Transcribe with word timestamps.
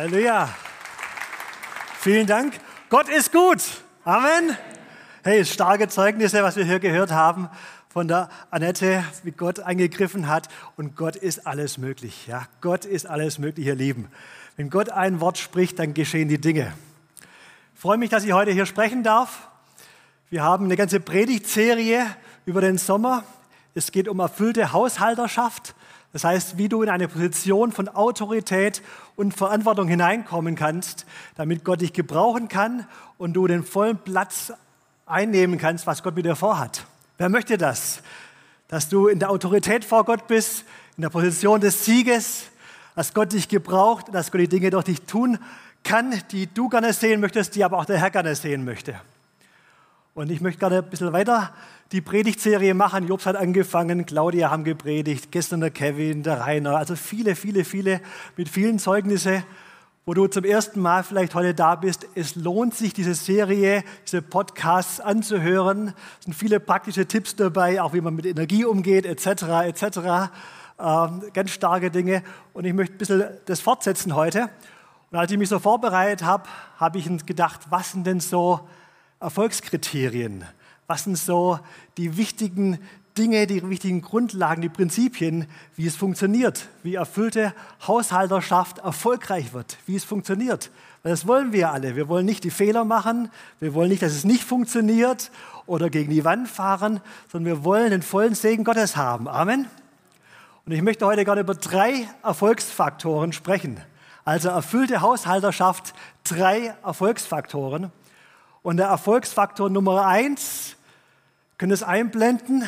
Halleluja. 0.00 0.48
Vielen 1.98 2.26
Dank. 2.26 2.54
Gott 2.88 3.10
ist 3.10 3.32
gut. 3.32 3.58
Amen. 4.02 4.56
Hey, 5.22 5.44
starke 5.44 5.88
Zeugnisse, 5.88 6.42
was 6.42 6.56
wir 6.56 6.64
hier 6.64 6.80
gehört 6.80 7.10
haben 7.10 7.50
von 7.90 8.08
der 8.08 8.30
Annette, 8.50 9.04
wie 9.24 9.32
Gott 9.32 9.60
eingegriffen 9.60 10.26
hat. 10.26 10.48
Und 10.78 10.96
Gott 10.96 11.16
ist 11.16 11.46
alles 11.46 11.76
möglich. 11.76 12.26
Ja, 12.26 12.46
Gott 12.62 12.86
ist 12.86 13.06
alles 13.06 13.38
möglich, 13.38 13.66
ihr 13.66 13.74
Lieben. 13.74 14.08
Wenn 14.56 14.70
Gott 14.70 14.88
ein 14.88 15.20
Wort 15.20 15.36
spricht, 15.36 15.78
dann 15.78 15.92
geschehen 15.92 16.28
die 16.28 16.40
Dinge. 16.40 16.72
Ich 17.74 17.80
freue 17.80 17.98
mich, 17.98 18.08
dass 18.08 18.24
ich 18.24 18.32
heute 18.32 18.52
hier 18.52 18.64
sprechen 18.64 19.02
darf. 19.02 19.48
Wir 20.30 20.42
haben 20.42 20.64
eine 20.64 20.76
ganze 20.76 21.00
Predigtserie 21.00 22.06
über 22.46 22.62
den 22.62 22.78
Sommer. 22.78 23.22
Es 23.74 23.92
geht 23.92 24.08
um 24.08 24.18
erfüllte 24.18 24.72
Haushalterschaft. 24.72 25.74
Das 26.12 26.24
heißt, 26.24 26.58
wie 26.58 26.68
du 26.68 26.82
in 26.82 26.88
eine 26.88 27.06
Position 27.06 27.70
von 27.70 27.88
Autorität 27.88 28.82
und 29.14 29.32
Verantwortung 29.32 29.86
hineinkommen 29.86 30.56
kannst, 30.56 31.06
damit 31.36 31.64
Gott 31.64 31.80
dich 31.80 31.92
gebrauchen 31.92 32.48
kann 32.48 32.86
und 33.16 33.34
du 33.34 33.46
den 33.46 33.62
vollen 33.62 33.98
Platz 33.98 34.52
einnehmen 35.06 35.58
kannst, 35.58 35.86
was 35.86 36.02
Gott 36.02 36.16
mit 36.16 36.24
dir 36.24 36.34
vorhat. 36.34 36.84
Wer 37.18 37.28
möchte 37.28 37.58
das? 37.58 38.02
Dass 38.68 38.88
du 38.88 39.06
in 39.06 39.18
der 39.18 39.30
Autorität 39.30 39.84
vor 39.84 40.04
Gott 40.04 40.26
bist, 40.26 40.64
in 40.96 41.02
der 41.02 41.10
Position 41.10 41.60
des 41.60 41.84
Sieges, 41.84 42.46
dass 42.96 43.14
Gott 43.14 43.32
dich 43.32 43.48
gebraucht, 43.48 44.06
dass 44.12 44.32
Gott 44.32 44.40
die 44.40 44.48
Dinge 44.48 44.70
durch 44.70 44.84
dich 44.84 45.02
tun 45.02 45.38
kann, 45.84 46.20
die 46.32 46.46
du 46.46 46.68
gerne 46.68 46.92
sehen 46.92 47.20
möchtest, 47.20 47.54
die 47.54 47.64
aber 47.64 47.78
auch 47.78 47.84
der 47.84 47.98
Herr 47.98 48.10
gerne 48.10 48.34
sehen 48.34 48.64
möchte. 48.64 49.00
Und 50.14 50.30
ich 50.30 50.40
möchte 50.40 50.58
gerne 50.58 50.78
ein 50.78 50.90
bisschen 50.90 51.12
weiter 51.12 51.52
die 51.92 52.00
Predigtserie 52.00 52.74
machen. 52.74 53.06
Jobs 53.06 53.26
hat 53.26 53.36
angefangen, 53.36 54.06
Claudia 54.06 54.50
haben 54.50 54.64
gepredigt, 54.64 55.30
gestern 55.30 55.60
der 55.60 55.70
Kevin, 55.70 56.22
der 56.22 56.40
Rainer, 56.40 56.76
also 56.76 56.94
viele, 56.96 57.34
viele, 57.34 57.64
viele 57.64 58.00
mit 58.36 58.48
vielen 58.48 58.78
Zeugnissen, 58.78 59.44
wo 60.06 60.14
du 60.14 60.26
zum 60.26 60.44
ersten 60.44 60.80
Mal 60.80 61.04
vielleicht 61.04 61.34
heute 61.34 61.54
da 61.54 61.76
bist. 61.76 62.06
Es 62.14 62.34
lohnt 62.34 62.74
sich, 62.74 62.92
diese 62.92 63.14
Serie, 63.14 63.84
diese 64.04 64.22
Podcasts 64.22 65.00
anzuhören. 65.00 65.94
Es 66.18 66.24
sind 66.24 66.34
viele 66.34 66.58
praktische 66.58 67.06
Tipps 67.06 67.36
dabei, 67.36 67.80
auch 67.80 67.92
wie 67.92 68.00
man 68.00 68.14
mit 68.14 68.26
Energie 68.26 68.64
umgeht, 68.64 69.06
etc., 69.06 69.42
etc. 69.66 70.30
Ähm, 70.78 71.22
ganz 71.32 71.50
starke 71.50 71.90
Dinge. 71.90 72.22
Und 72.52 72.64
ich 72.64 72.72
möchte 72.72 72.94
ein 72.94 72.98
bisschen 72.98 73.24
das 73.46 73.60
fortsetzen 73.60 74.14
heute. 74.14 74.48
Und 75.10 75.18
als 75.18 75.30
ich 75.30 75.38
mich 75.38 75.48
so 75.48 75.58
vorbereitet 75.58 76.24
habe, 76.24 76.44
habe 76.78 76.98
ich 76.98 77.26
gedacht, 77.26 77.60
was 77.70 77.92
sind 77.92 78.06
denn 78.06 78.20
so 78.20 78.60
Erfolgskriterien? 79.20 80.44
Was 80.86 81.04
sind 81.04 81.16
so 81.16 81.60
die 81.96 82.16
wichtigen 82.16 82.78
Dinge, 83.16 83.46
die 83.46 83.68
wichtigen 83.68 84.02
Grundlagen, 84.02 84.62
die 84.62 84.68
Prinzipien, 84.68 85.46
wie 85.76 85.86
es 85.86 85.96
funktioniert, 85.96 86.68
wie 86.82 86.94
erfüllte 86.94 87.52
Haushalterschaft 87.86 88.78
erfolgreich 88.78 89.52
wird, 89.52 89.76
wie 89.86 89.96
es 89.96 90.04
funktioniert. 90.04 90.70
Weil 91.02 91.12
das 91.12 91.26
wollen 91.26 91.52
wir 91.52 91.70
alle. 91.70 91.96
Wir 91.96 92.08
wollen 92.08 92.26
nicht 92.26 92.44
die 92.44 92.50
Fehler 92.50 92.84
machen, 92.84 93.30
wir 93.58 93.74
wollen 93.74 93.90
nicht, 93.90 94.02
dass 94.02 94.12
es 94.12 94.24
nicht 94.24 94.44
funktioniert 94.44 95.30
oder 95.66 95.90
gegen 95.90 96.10
die 96.10 96.24
Wand 96.24 96.48
fahren, 96.48 97.00
sondern 97.30 97.56
wir 97.56 97.64
wollen 97.64 97.90
den 97.90 98.02
vollen 98.02 98.34
Segen 98.34 98.64
Gottes 98.64 98.96
haben. 98.96 99.28
Amen. 99.28 99.66
Und 100.66 100.72
ich 100.72 100.82
möchte 100.82 101.06
heute 101.06 101.24
gerne 101.24 101.40
über 101.40 101.54
drei 101.54 102.08
Erfolgsfaktoren 102.22 103.32
sprechen. 103.32 103.80
Also 104.24 104.50
erfüllte 104.50 105.00
Haushalterschaft, 105.00 105.94
drei 106.24 106.74
Erfolgsfaktoren. 106.84 107.90
Und 108.62 108.76
der 108.76 108.88
Erfolgsfaktor 108.88 109.70
Nummer 109.70 110.06
eins 110.06 110.76
können 111.58 111.72
es 111.72 111.82
einblenden, 111.82 112.64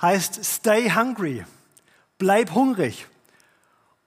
heißt 0.00 0.44
Stay 0.44 0.90
hungry. 0.90 1.44
Bleib 2.18 2.54
hungrig. 2.54 3.06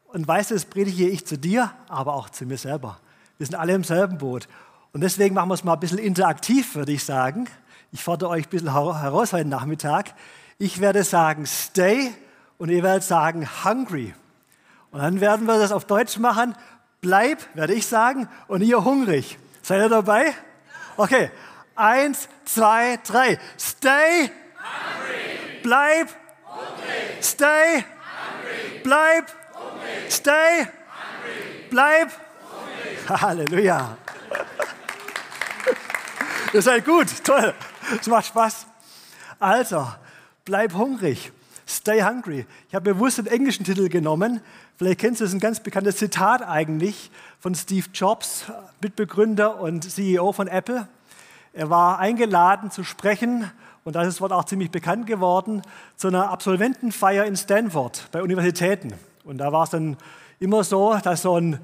Und 0.08 0.28
weißt 0.28 0.52
du, 0.52 0.56
das 0.56 0.66
predige 0.66 1.08
ich 1.08 1.26
zu 1.26 1.38
dir, 1.38 1.72
aber 1.88 2.16
auch 2.16 2.30
zu 2.30 2.46
mir 2.46 2.58
selber. 2.58 3.00
Wir 3.38 3.46
sind 3.46 3.56
alle 3.56 3.74
im 3.74 3.84
selben 3.84 4.18
Boot. 4.18 4.48
Und 4.92 5.02
deswegen 5.02 5.36
machen 5.36 5.50
wir 5.50 5.54
es 5.54 5.64
mal 5.64 5.74
ein 5.74 5.80
bisschen 5.80 6.00
interaktiv, 6.00 6.76
würde 6.76 6.92
ich 6.92 7.04
sagen. 7.04 7.48
Ich 7.92 8.04
fordere 8.04 8.30
euch 8.30 8.48
ein 8.48 8.50
bisschen 8.50 8.74
heraus 8.74 9.34
heute 9.34 9.48
Nachmittag. 9.48 10.14
Ich 10.58 10.80
werde 10.82 11.04
sagen 11.04 11.46
stay 11.46 12.12
und 12.58 12.70
ihr 12.70 12.84
werdet 12.84 13.04
sagen 13.04 13.48
hungry. 13.64 14.14
Und 14.92 15.02
dann 15.02 15.22
werden 15.22 15.46
wir 15.46 15.60
das 15.60 15.72
auf 15.72 15.86
Deutsch 15.86 16.18
machen. 16.18 16.56
Bleib, 17.02 17.38
werde 17.56 17.74
ich 17.74 17.86
sagen, 17.86 18.28
und 18.48 18.62
ihr 18.62 18.84
hungrig. 18.84 19.38
Seid 19.62 19.82
ihr 19.82 19.90
dabei? 19.90 20.34
Okay, 21.00 21.32
Eins, 21.80 22.28
zwei, 22.44 23.00
drei. 23.08 23.40
Stay. 23.58 24.30
Hungry. 24.58 25.62
Bleib. 25.64 26.10
Hungrig. 26.46 27.24
Stay. 27.24 27.86
Hungry. 27.86 28.82
Bleib. 28.84 29.30
Hungrig. 29.54 30.12
Stay. 30.12 30.58
Hungry. 30.60 31.68
Bleib. 31.70 32.12
Hungrig. 32.52 33.10
Halleluja. 33.22 33.98
Ihr 36.52 36.62
seid 36.62 36.84
gut, 36.84 37.08
toll. 37.24 37.54
Es 37.98 38.08
macht 38.08 38.26
Spaß. 38.26 38.66
Also, 39.40 39.88
bleib 40.44 40.74
hungrig. 40.74 41.32
Stay 41.90 42.04
hungry. 42.04 42.46
Ich 42.68 42.76
habe 42.76 42.94
bewusst 42.94 43.18
den 43.18 43.26
englischen 43.26 43.66
Titel 43.66 43.90
genommen. 43.90 44.42
Vielleicht 44.76 45.00
kennst 45.00 45.22
du 45.22 45.26
es, 45.26 45.34
ein 45.34 45.40
ganz 45.40 45.60
bekanntes 45.60 45.98
Zitat 45.98 46.48
eigentlich 46.48 47.10
von 47.40 47.56
Steve 47.56 47.88
Jobs, 47.92 48.46
Mitbegründer 48.80 49.60
und 49.60 49.90
CEO 49.90 50.32
von 50.32 50.48
Apple. 50.48 50.88
Er 51.52 51.72
war 51.72 51.98
eingeladen 51.98 52.70
zu 52.70 52.84
sprechen, 52.84 53.50
und 53.86 53.96
da 53.96 54.04
ist 54.04 54.08
das 54.08 54.22
Wort 54.22 54.32
auch 54.34 54.44
ziemlich 54.44 54.70
bekannt 54.70 55.08
geworden, 55.08 55.64
zu 55.96 56.10
einer 56.10 56.30
Absolventenfeier 56.30 57.26
in 57.26 57.36
Stanford 57.36 58.08
bei 58.12 58.22
Universitäten. 58.22 58.94
Und 59.24 59.40
da 59.40 59.52
war 59.52 59.64
es 59.64 59.72
dann 59.72 59.98
immer 60.40 60.64
so, 60.64 60.96
dass 61.04 61.24
so 61.24 61.40
ein 61.40 61.60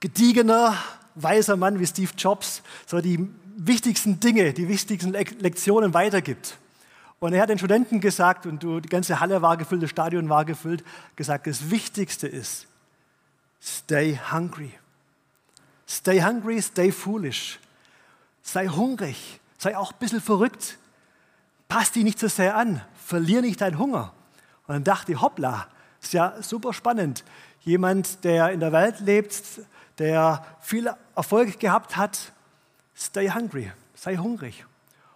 gediegener, 0.00 0.74
weiser 1.14 1.56
Mann 1.56 1.80
wie 1.80 1.86
Steve 1.86 2.10
Jobs 2.18 2.62
so 2.84 3.00
die 3.00 3.30
wichtigsten 3.56 4.20
Dinge, 4.20 4.52
die 4.52 4.68
wichtigsten 4.68 5.12
Lektionen 5.12 5.94
weitergibt. 5.94 6.58
Und 7.22 7.34
er 7.34 7.42
hat 7.42 7.50
den 7.50 7.58
Studenten 7.58 8.00
gesagt, 8.00 8.46
und 8.46 8.64
die 8.64 8.88
ganze 8.88 9.20
Halle 9.20 9.42
war 9.42 9.56
gefüllt, 9.56 9.84
das 9.84 9.90
Stadion 9.90 10.28
war 10.28 10.44
gefüllt, 10.44 10.82
gesagt, 11.14 11.46
das 11.46 11.70
Wichtigste 11.70 12.26
ist, 12.26 12.66
stay 13.60 14.18
hungry. 14.32 14.72
Stay 15.88 16.20
hungry, 16.20 16.60
stay 16.60 16.90
foolish. 16.90 17.60
Sei 18.42 18.66
hungrig, 18.66 19.38
sei 19.56 19.76
auch 19.76 19.92
ein 19.92 19.98
bisschen 20.00 20.20
verrückt. 20.20 20.78
Pass 21.68 21.92
dich 21.92 22.02
nicht 22.02 22.18
so 22.18 22.26
sehr 22.26 22.56
an, 22.56 22.82
verlier 23.06 23.40
nicht 23.40 23.60
deinen 23.60 23.78
Hunger. 23.78 24.12
Und 24.66 24.74
dann 24.74 24.82
dachte 24.82 25.12
ich, 25.12 25.20
hoppla, 25.20 25.68
ist 26.02 26.14
ja 26.14 26.42
super 26.42 26.72
spannend. 26.72 27.22
Jemand, 27.60 28.24
der 28.24 28.50
in 28.50 28.58
der 28.58 28.72
Welt 28.72 28.98
lebt, 28.98 29.40
der 29.98 30.44
viel 30.60 30.92
Erfolg 31.14 31.60
gehabt 31.60 31.96
hat, 31.96 32.32
stay 32.96 33.30
hungry, 33.30 33.70
sei 33.94 34.16
hungrig. 34.16 34.66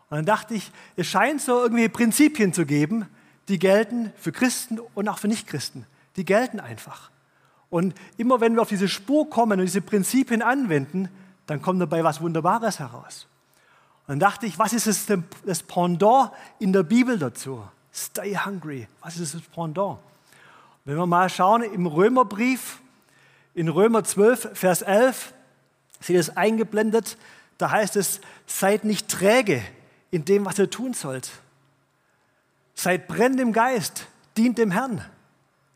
Und 0.08 0.18
dann 0.18 0.26
dachte 0.26 0.54
ich, 0.54 0.70
es 0.94 1.06
scheint 1.06 1.40
so 1.40 1.62
irgendwie 1.62 1.88
Prinzipien 1.88 2.52
zu 2.52 2.64
geben, 2.64 3.06
die 3.48 3.58
gelten 3.58 4.12
für 4.16 4.32
Christen 4.32 4.78
und 4.94 5.08
auch 5.08 5.18
für 5.18 5.28
Nichtchristen. 5.28 5.86
Die 6.16 6.24
gelten 6.24 6.60
einfach. 6.60 7.10
Und 7.70 7.94
immer 8.16 8.40
wenn 8.40 8.54
wir 8.54 8.62
auf 8.62 8.68
diese 8.68 8.88
Spur 8.88 9.28
kommen 9.28 9.58
und 9.58 9.66
diese 9.66 9.80
Prinzipien 9.80 10.42
anwenden, 10.42 11.08
dann 11.46 11.60
kommt 11.60 11.80
dabei 11.80 12.04
was 12.04 12.20
Wunderbares 12.20 12.78
heraus. 12.78 13.26
Und 14.06 14.12
dann 14.12 14.20
dachte 14.20 14.46
ich, 14.46 14.58
was 14.58 14.72
ist 14.72 15.10
das 15.44 15.62
Pendant 15.64 16.30
in 16.60 16.72
der 16.72 16.84
Bibel 16.84 17.18
dazu? 17.18 17.64
Stay 17.92 18.36
hungry. 18.36 18.86
Was 19.00 19.16
ist 19.18 19.34
das 19.34 19.42
Pendant? 19.42 19.98
Wenn 20.84 20.96
wir 20.96 21.06
mal 21.06 21.28
schauen 21.28 21.62
im 21.62 21.86
Römerbrief, 21.86 22.80
in 23.54 23.68
Römer 23.68 24.04
12, 24.04 24.50
Vers 24.54 24.82
11, 24.82 25.32
seht 26.00 26.16
es 26.16 26.36
eingeblendet, 26.36 27.16
da 27.58 27.70
heißt 27.70 27.96
es, 27.96 28.20
seid 28.46 28.84
nicht 28.84 29.08
träge 29.08 29.62
in 30.10 30.24
dem, 30.24 30.44
was 30.44 30.58
ihr 30.58 30.70
tun 30.70 30.94
sollt. 30.94 31.30
Seid 32.74 33.08
brennend 33.08 33.40
im 33.40 33.52
Geist, 33.52 34.06
dient 34.36 34.58
dem 34.58 34.70
Herrn. 34.70 35.04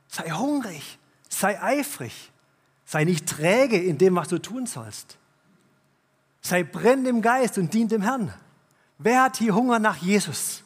Sei 0.09 0.31
hungrig, 0.31 0.99
sei 1.29 1.61
eifrig, 1.62 2.31
sei 2.85 3.05
nicht 3.05 3.29
träge 3.29 3.77
in 3.77 3.99
dem, 3.99 4.17
was 4.17 4.29
du 4.29 4.38
tun 4.38 4.67
sollst. 4.67 5.17
Sei 6.43 6.62
brennend 6.62 7.06
im 7.06 7.23
Geist 7.23 7.59
und 7.59 7.73
dient 7.73 7.93
dem 7.93 8.03
Herrn. 8.03 8.32
Wer 8.99 9.23
hat 9.23 9.37
hier 9.37 9.55
Hunger 9.55 9.79
nach 9.79 9.97
Jesus? 9.97 10.62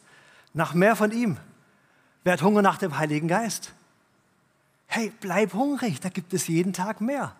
Nach 0.53 0.73
mehr 0.73 0.95
von 0.95 1.11
ihm? 1.11 1.37
Wer 2.23 2.33
hat 2.33 2.41
Hunger 2.41 2.61
nach 2.61 2.77
dem 2.77 2.97
Heiligen 2.97 3.27
Geist? 3.27 3.71
Hey, 4.87 5.11
bleib 5.19 5.53
hungrig, 5.53 5.99
da 5.99 6.09
gibt 6.09 6.33
es 6.33 6.47
jeden 6.47 6.73
Tag 6.73 7.01
mehr. 7.01 7.35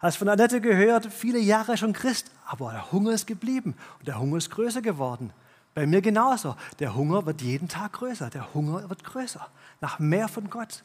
Hast 0.00 0.16
von 0.16 0.28
Annette 0.28 0.60
gehört, 0.60 1.06
viele 1.06 1.38
Jahre 1.38 1.76
schon 1.76 1.92
Christ, 1.92 2.30
aber 2.46 2.72
der 2.72 2.90
Hunger 2.90 3.12
ist 3.12 3.26
geblieben 3.26 3.76
und 3.98 4.08
der 4.08 4.18
Hunger 4.18 4.38
ist 4.38 4.50
größer 4.50 4.80
geworden. 4.80 5.32
Bei 5.74 5.86
mir 5.86 6.00
genauso. 6.00 6.56
Der 6.78 6.94
Hunger 6.94 7.26
wird 7.26 7.42
jeden 7.42 7.68
Tag 7.68 7.92
größer. 7.92 8.30
Der 8.30 8.52
Hunger 8.54 8.88
wird 8.88 9.04
größer. 9.04 9.46
Nach 9.80 9.98
mehr 9.98 10.28
von 10.28 10.50
Gott. 10.50 10.82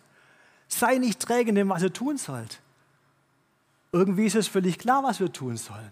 Sei 0.67 0.97
nicht 0.97 1.19
träge 1.19 1.49
in 1.49 1.55
dem, 1.55 1.69
was 1.69 1.81
ihr 1.81 1.93
tun 1.93 2.17
sollt. 2.17 2.61
Irgendwie 3.91 4.25
ist 4.25 4.35
es 4.35 4.47
völlig 4.47 4.77
klar, 4.77 5.03
was 5.03 5.19
wir 5.19 5.31
tun 5.31 5.57
sollen. 5.57 5.91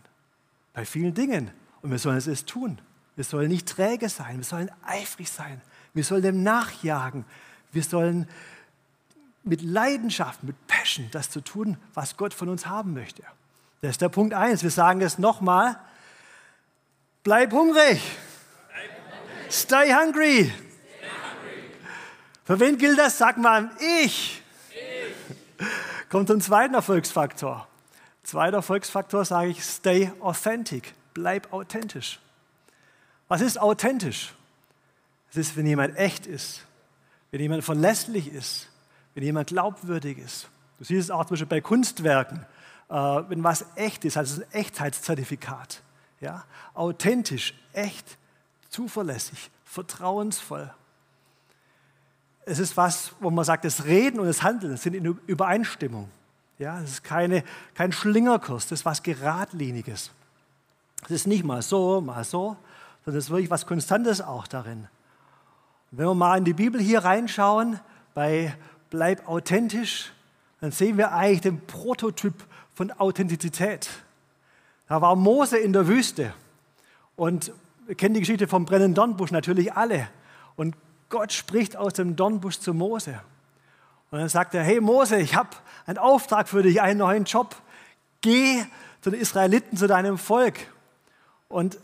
Bei 0.74 0.86
vielen 0.86 1.14
Dingen. 1.14 1.52
Und 1.82 1.92
wir 1.92 2.00
sollen 2.00 2.18
es 2.18 2.46
tun. 2.46 2.80
Wir 3.16 3.24
sollen 3.24 3.50
nicht 3.50 3.68
träge 3.68 4.10
sein. 4.10 4.38
Wir 4.38 4.44
sollen 4.44 4.70
eifrig 4.86 5.32
sein. 5.32 5.62
Wir 5.94 6.04
sollen 6.04 6.22
dem 6.22 6.44
nachjagen. 6.44 7.26
Wir 7.72 7.84
sollen 7.84 8.28
mit 9.44 9.62
Leidenschaft, 9.62 10.44
mit 10.44 10.56
Passion 10.68 11.10
das 11.12 11.30
zu 11.30 11.42
tun, 11.42 11.78
was 11.94 12.18
Gott 12.18 12.34
von 12.34 12.50
uns 12.50 12.66
haben 12.66 12.94
möchte. 12.94 13.24
Das 13.82 13.92
ist 13.92 14.02
der 14.02 14.10
Punkt 14.10 14.34
eins. 14.34 14.64
Wir 14.64 14.72
sagen 14.72 15.02
es 15.02 15.18
nochmal. 15.18 15.78
Bleib 17.24 17.52
hungrig. 17.52 18.02
Stay 19.50 19.94
hungry. 19.94 20.52
Für 22.46 22.60
wen 22.60 22.78
gilt 22.78 22.98
das? 22.98 23.18
Sag 23.18 23.38
mal, 23.38 23.72
ich. 23.80 24.42
ich. 24.70 25.66
Kommt 26.10 26.28
zum 26.28 26.42
zweiten 26.42 26.74
Erfolgsfaktor. 26.74 27.68
Zweiter 28.24 28.58
Erfolgsfaktor 28.58 29.26
sage 29.26 29.50
ich, 29.50 29.64
stay 29.64 30.12
authentic. 30.20 30.94
Bleib 31.14 31.52
authentisch. 31.54 32.20
Was 33.28 33.42
ist 33.42 33.60
authentisch? 33.60 34.34
Es 35.32 35.38
ist, 35.38 35.58
wenn 35.58 35.66
jemand 35.66 35.98
echt 35.98 36.26
ist, 36.26 36.66
wenn 37.32 37.42
jemand 37.42 37.64
verlässlich 37.64 38.32
ist, 38.32 38.70
wenn 39.14 39.24
jemand 39.24 39.48
glaubwürdig 39.48 40.18
ist. 40.18 40.50
Du 40.80 40.86
siehst 40.86 41.06
es 41.06 41.12
auch 41.12 41.26
zum 41.26 41.36
Beispiel 41.36 41.48
bei 41.48 41.62
Kunstwerken. 41.62 42.46
Äh, 42.90 42.96
wenn 42.96 43.44
was 43.44 43.66
echt 43.76 44.06
ist, 44.06 44.18
also 44.18 44.42
ein 44.42 44.52
Echtheitszertifikat. 44.52 45.82
Ja? 46.20 46.44
Authentisch, 46.74 47.54
echt, 47.74 48.18
zuverlässig, 48.70 49.52
vertrauensvoll. 49.66 50.74
Es 52.46 52.60
ist 52.60 52.76
was, 52.76 53.14
wo 53.20 53.30
man 53.30 53.46
sagt, 53.46 53.66
das 53.66 53.86
Reden 53.86 54.20
und 54.20 54.26
das 54.26 54.44
Handeln 54.44 54.76
sind 54.78 54.96
in 54.96 55.06
Übereinstimmung. 55.28 56.10
Ja, 56.60 56.82
es 56.82 56.92
ist 56.92 57.04
keine, 57.04 57.44
kein 57.74 57.92
Schlingerkurs, 57.92 58.68
das 58.68 58.82
ist 58.82 58.86
was 58.86 59.02
Geradliniges. 59.02 60.12
Es 61.06 61.12
ist 61.12 61.28
nicht 61.28 61.44
mal 61.44 61.62
so, 61.62 62.00
mal 62.02 62.24
so, 62.24 62.58
sondern 63.04 63.20
es 63.20 63.26
ist 63.26 63.30
wirklich 63.32 63.50
was 63.50 63.66
Konstantes 63.66 64.22
auch 64.22 64.48
darin. 64.48 64.88
Und 65.92 65.98
wenn 65.98 66.06
wir 66.06 66.14
mal 66.14 66.38
in 66.38 66.46
die 66.46 66.54
Bibel 66.54 66.80
hier 66.80 67.04
reinschauen, 67.04 67.80
bei 68.14 68.56
Bleib 68.94 69.28
authentisch, 69.28 70.12
dann 70.62 70.72
sehen 70.72 71.00
wir 71.00 71.14
eigentlich 71.14 71.42
den 71.42 71.66
Prototyp 71.66 72.36
von 72.76 72.92
Authentizität. 72.92 73.90
Da 74.88 75.02
war 75.02 75.16
Mose 75.16 75.58
in 75.58 75.74
der 75.74 75.88
Wüste 75.88 76.32
und 77.16 77.52
wir 77.88 77.96
kennen 77.96 78.14
die 78.14 78.20
Geschichte 78.20 78.48
vom 78.48 78.66
brennenden 78.66 78.94
Dornbusch 78.94 79.32
natürlich 79.32 79.74
alle. 79.74 80.10
Und 80.58 80.76
Gott 81.10 81.34
spricht 81.34 81.76
aus 81.76 81.94
dem 81.94 82.16
Dornbusch 82.16 82.60
zu 82.60 82.76
Mose. 82.76 83.20
Und 84.12 84.20
dann 84.20 84.30
sagt 84.30 84.54
er, 84.54 84.62
hey 84.62 84.80
Mose, 84.80 85.18
ich 85.18 85.34
habe 85.34 85.50
einen 85.88 85.98
Auftrag 85.98 86.48
für 86.48 86.62
dich, 86.62 86.80
einen 86.80 87.00
neuen 87.00 87.24
Job. 87.24 87.56
Geh 88.22 88.64
zu 89.02 89.10
den 89.10 89.20
Israeliten, 89.20 89.76
zu 89.76 89.88
deinem 89.88 90.20
Volk 90.20 90.60
und 91.50 91.80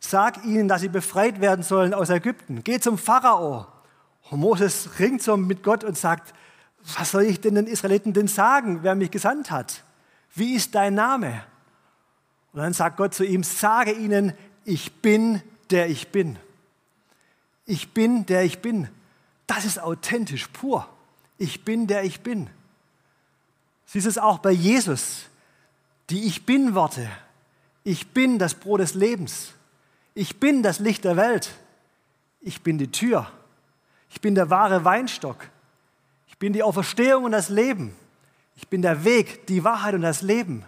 sag 0.00 0.46
ihnen, 0.46 0.66
dass 0.66 0.80
sie 0.80 0.88
befreit 0.88 1.42
werden 1.42 1.62
sollen 1.62 1.92
aus 1.92 2.08
Ägypten. 2.08 2.64
Geh 2.64 2.80
zum 2.80 2.96
Pharao. 2.96 3.66
Und 4.30 4.40
Moses 4.40 4.98
ringt 4.98 5.22
so 5.22 5.36
mit 5.36 5.62
Gott 5.62 5.84
und 5.84 5.96
sagt, 5.96 6.34
was 6.96 7.10
soll 7.10 7.24
ich 7.24 7.40
denn 7.40 7.54
den 7.54 7.66
Israeliten 7.66 8.12
denn 8.12 8.28
sagen, 8.28 8.82
wer 8.82 8.94
mich 8.94 9.10
gesandt 9.10 9.50
hat? 9.50 9.84
Wie 10.34 10.54
ist 10.54 10.74
dein 10.74 10.94
Name? 10.94 11.42
Und 12.52 12.60
dann 12.60 12.72
sagt 12.72 12.96
Gott 12.96 13.14
zu 13.14 13.24
ihm, 13.24 13.42
sage 13.42 13.92
ihnen, 13.92 14.32
ich 14.64 14.92
bin, 15.00 15.42
der 15.70 15.88
ich 15.88 16.08
bin. 16.08 16.38
Ich 17.66 17.92
bin, 17.92 18.26
der 18.26 18.44
ich 18.44 18.60
bin. 18.60 18.88
Das 19.46 19.64
ist 19.64 19.80
authentisch 19.80 20.48
pur. 20.48 20.88
Ich 21.38 21.64
bin, 21.64 21.86
der 21.86 22.04
ich 22.04 22.20
bin. 22.20 22.48
Siehst 23.86 24.06
du 24.06 24.10
es 24.10 24.18
auch 24.18 24.38
bei 24.38 24.50
Jesus? 24.50 25.26
Die 26.10 26.26
Ich 26.26 26.44
bin-Worte. 26.44 27.08
Ich 27.84 28.08
bin 28.08 28.38
das 28.38 28.54
Brot 28.54 28.80
des 28.80 28.94
Lebens. 28.94 29.52
Ich 30.14 30.40
bin 30.40 30.62
das 30.62 30.78
Licht 30.78 31.04
der 31.04 31.16
Welt. 31.16 31.54
Ich 32.40 32.62
bin 32.62 32.76
die 32.78 32.90
Tür. 32.90 33.30
Ich 34.10 34.20
bin 34.20 34.34
der 34.34 34.50
wahre 34.50 34.84
Weinstock. 34.84 35.48
Ich 36.26 36.38
bin 36.38 36.52
die 36.52 36.62
Auferstehung 36.62 37.24
und 37.24 37.32
das 37.32 37.48
Leben. 37.48 37.94
Ich 38.56 38.68
bin 38.68 38.82
der 38.82 39.04
Weg, 39.04 39.46
die 39.46 39.64
Wahrheit 39.64 39.94
und 39.94 40.02
das 40.02 40.22
Leben. 40.22 40.64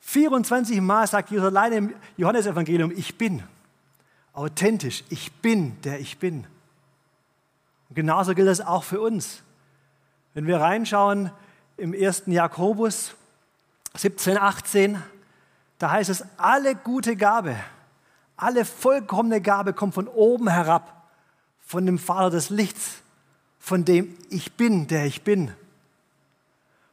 24 0.00 0.80
Mal 0.80 1.06
sagt 1.06 1.30
Jesus 1.30 1.46
alleine 1.46 1.76
im 1.76 1.94
Johannesevangelium, 2.16 2.92
ich 2.92 3.18
bin. 3.18 3.42
Authentisch, 4.32 5.02
ich 5.08 5.32
bin, 5.32 5.80
der 5.82 5.98
ich 5.98 6.18
bin. 6.18 6.46
Und 7.88 7.96
genauso 7.96 8.34
gilt 8.34 8.48
das 8.48 8.60
auch 8.60 8.84
für 8.84 9.00
uns. 9.00 9.42
Wenn 10.34 10.46
wir 10.46 10.60
reinschauen 10.60 11.30
im 11.76 11.94
ersten 11.94 12.30
Jakobus 12.30 13.14
17, 13.94 14.38
18, 14.38 15.02
da 15.78 15.90
heißt 15.90 16.10
es, 16.10 16.24
alle 16.36 16.74
gute 16.74 17.16
Gabe, 17.16 17.56
alle 18.36 18.64
vollkommene 18.64 19.40
Gabe 19.40 19.72
kommt 19.72 19.94
von 19.94 20.08
oben 20.08 20.48
herab, 20.48 20.95
von 21.66 21.84
dem 21.84 21.98
Vater 21.98 22.30
des 22.30 22.48
Lichts, 22.48 23.02
von 23.58 23.84
dem 23.84 24.16
ich 24.30 24.52
bin, 24.52 24.86
der 24.86 25.04
ich 25.04 25.22
bin, 25.22 25.52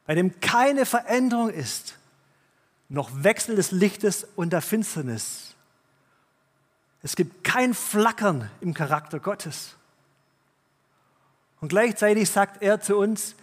bei 0.05 0.15
dem 0.15 0.39
keine 0.41 0.85
Veränderung 0.85 1.49
ist, 1.49 1.97
noch 2.89 3.09
Wechsel 3.23 3.55
des 3.55 3.71
Lichtes 3.71 4.27
und 4.35 4.51
der 4.51 4.61
Finsternis. 4.61 5.55
Es 7.03 7.15
gibt 7.15 7.43
kein 7.43 7.73
Flackern 7.73 8.49
im 8.61 8.73
Charakter 8.73 9.19
Gottes. 9.19 9.75
Und 11.61 11.69
gleichzeitig 11.69 12.29
sagt 12.29 12.61
er 12.61 12.81
zu 12.81 12.97
uns, 12.97 13.35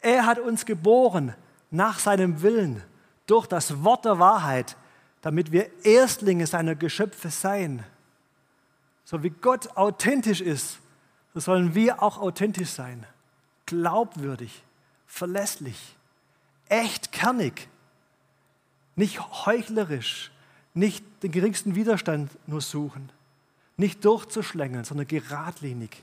er 0.00 0.26
hat 0.26 0.38
uns 0.38 0.66
geboren 0.66 1.34
nach 1.70 1.98
seinem 1.98 2.42
Willen 2.42 2.82
durch 3.26 3.46
das 3.46 3.82
Wort 3.84 4.04
der 4.04 4.18
Wahrheit, 4.18 4.76
damit 5.20 5.52
wir 5.52 5.70
Erstlinge 5.84 6.46
seiner 6.46 6.74
Geschöpfe 6.74 7.30
seien. 7.30 7.84
So 9.12 9.22
wie 9.22 9.28
Gott 9.28 9.76
authentisch 9.76 10.40
ist, 10.40 10.78
so 11.34 11.40
sollen 11.40 11.74
wir 11.74 12.02
auch 12.02 12.16
authentisch 12.16 12.70
sein, 12.70 13.04
glaubwürdig, 13.66 14.64
verlässlich, 15.06 15.96
echt 16.70 17.12
kernig, 17.12 17.68
nicht 18.96 19.20
heuchlerisch, 19.44 20.32
nicht 20.72 21.04
den 21.22 21.30
geringsten 21.30 21.74
Widerstand 21.74 22.30
nur 22.46 22.62
suchen, 22.62 23.12
nicht 23.76 24.02
durchzuschlängeln, 24.02 24.84
sondern 24.84 25.06
geradlinig. 25.06 26.02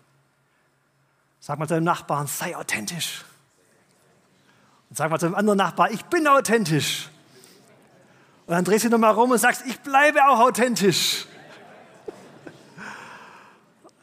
Sag 1.39 1.57
mal 1.57 1.67
zu 1.67 1.73
deinem 1.73 1.85
Nachbarn, 1.85 2.27
sei 2.27 2.55
authentisch. 2.55 3.25
Und 4.91 4.97
sag 4.97 5.09
mal 5.09 5.17
zu 5.17 5.25
einem 5.25 5.35
anderen 5.35 5.57
Nachbarn, 5.57 5.91
ich 5.91 6.05
bin 6.05 6.27
authentisch. 6.27 7.09
Und 8.45 8.53
dann 8.53 8.65
drehst 8.65 8.85
du 8.85 8.89
nochmal 8.89 9.13
rum 9.15 9.31
und 9.31 9.39
sagst, 9.39 9.63
ich 9.65 9.79
bleibe 9.79 10.27
auch 10.27 10.41
authentisch. 10.41 11.25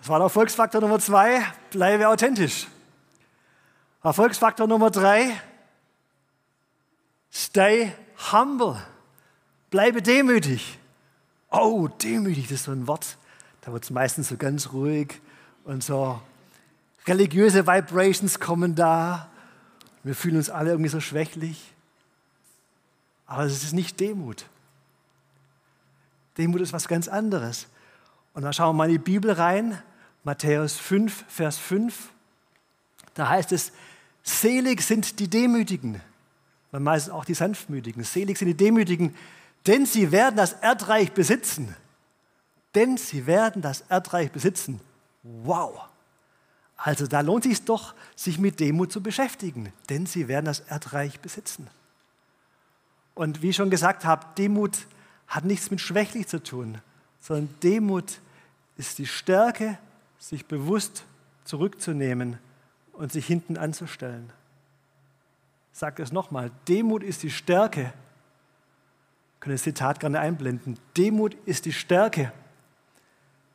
Das 0.07 0.11
war 0.13 0.21
der 0.21 0.27
Erfolgsfaktor 0.27 0.81
Nummer 0.81 1.01
zwei, 1.01 1.45
bleibe 1.71 2.07
authentisch. 2.07 2.69
Erfolgsfaktor 4.05 4.69
Nummer 4.69 4.89
drei, 4.89 5.33
stay 7.29 7.93
humble. 8.31 8.81
Bleibe 9.69 10.03
demütig. 10.03 10.79
Oh, 11.51 11.89
demütig, 11.89 12.45
das 12.45 12.53
ist 12.53 12.65
so 12.67 12.71
ein 12.71 12.87
Wort. 12.87 13.17
Da 13.63 13.73
wird 13.73 13.83
es 13.83 13.91
meistens 13.91 14.29
so 14.29 14.37
ganz 14.37 14.73
ruhig 14.73 15.21
und 15.65 15.83
so 15.83 16.23
religiöse 17.09 17.67
Vibrations 17.67 18.39
kommen 18.39 18.77
da. 18.77 19.29
Wir 20.05 20.15
fühlen 20.15 20.37
uns 20.37 20.51
alle 20.51 20.71
irgendwie 20.71 20.91
so 20.91 21.01
schwächlich. 21.01 21.75
Aber 23.27 23.43
es 23.43 23.65
ist 23.65 23.73
nicht 23.73 23.99
Demut. 23.99 24.47
Demut 26.39 26.61
ist 26.61 26.73
was 26.73 26.87
ganz 26.87 27.09
anderes. 27.09 27.67
Und 28.35 28.43
dann 28.43 28.53
schauen 28.53 28.69
wir 28.69 28.79
mal 28.79 28.85
in 28.85 28.93
die 28.93 28.99
Bibel 28.99 29.33
rein. 29.33 29.83
Matthäus 30.27 30.77
5, 30.77 31.25
Vers 31.29 31.57
5. 31.57 32.11
Da 33.15 33.29
heißt 33.29 33.53
es, 33.53 33.71
selig 34.25 34.83
sind 34.83 35.21
die 35.21 35.31
Demütigen, 35.31 36.03
weil 36.73 36.81
meistens 36.81 37.13
auch 37.13 37.25
die 37.25 37.35
Sanftmütigen. 37.35 38.03
Selig 38.03 38.37
sind 38.37 38.49
die 38.49 38.57
Demütigen, 38.57 39.15
denn 39.69 39.87
sie 39.87 40.11
werden 40.11 40.35
das 40.35 40.55
Erdreich 40.55 41.13
besitzen. 41.13 41.77
Denn 42.75 42.97
sie 42.97 43.29
werden 43.29 43.63
das 43.63 43.83
Erdreich 43.83 44.33
besitzen. 44.33 44.81
Wow! 45.23 45.79
Also 46.77 47.07
da 47.07 47.21
lohnt 47.21 47.47
es 47.47 47.59
sich 47.59 47.65
doch, 47.65 47.95
sich 48.17 48.41
mit 48.41 48.59
Demut 48.59 48.91
zu 48.91 49.01
beschäftigen, 49.01 49.73
denn 49.89 50.07
sie 50.07 50.27
werden 50.27 50.47
das 50.47 50.59
Erdreich 50.59 51.21
besitzen. 51.21 51.69
Und 53.15 53.43
wie 53.43 53.51
ich 53.51 53.57
schon 53.57 53.71
gesagt 53.71 54.05
habe, 54.05 54.27
Demut 54.37 54.77
hat 55.29 55.45
nichts 55.45 55.71
mit 55.71 55.81
schwächlich 55.81 56.27
zu 56.27 56.43
tun, 56.43 56.79
sondern 57.21 57.49
Demut 57.63 58.19
ist 58.77 58.99
die 58.99 59.07
Stärke 59.07 59.79
sich 60.19 60.47
bewusst 60.47 61.05
zurückzunehmen 61.45 62.39
und 62.93 63.13
sich 63.13 63.27
hinten 63.27 63.57
anzustellen. 63.57 64.33
Sage 65.73 66.03
es 66.03 66.13
nochmal, 66.13 66.51
Demut 66.69 67.03
ist 67.03 67.23
die 67.23 67.31
Stärke. 67.31 67.93
Kann 69.41 69.53
das 69.53 69.63
Zitat 69.63 70.01
gerne 70.01 70.21
einblenden. 70.21 70.79
Demut 70.97 71.35
ist 71.45 71.67
die 71.67 71.73
Stärke, 71.73 72.33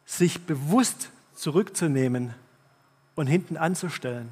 sich 0.05 0.45
bewusst 0.45 1.09
zurückzunehmen 1.33 2.33
und 3.15 3.27
hinten 3.27 3.57
anzustellen. 3.57 4.29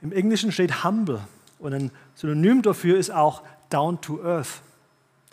Im 0.00 0.12
Englischen 0.12 0.52
steht 0.52 0.84
humble 0.84 1.20
und 1.58 1.72
ein 1.72 1.90
Synonym 2.14 2.62
dafür 2.62 2.98
ist 2.98 3.10
auch 3.10 3.42
down 3.70 4.00
to 4.00 4.22
earth. 4.22 4.60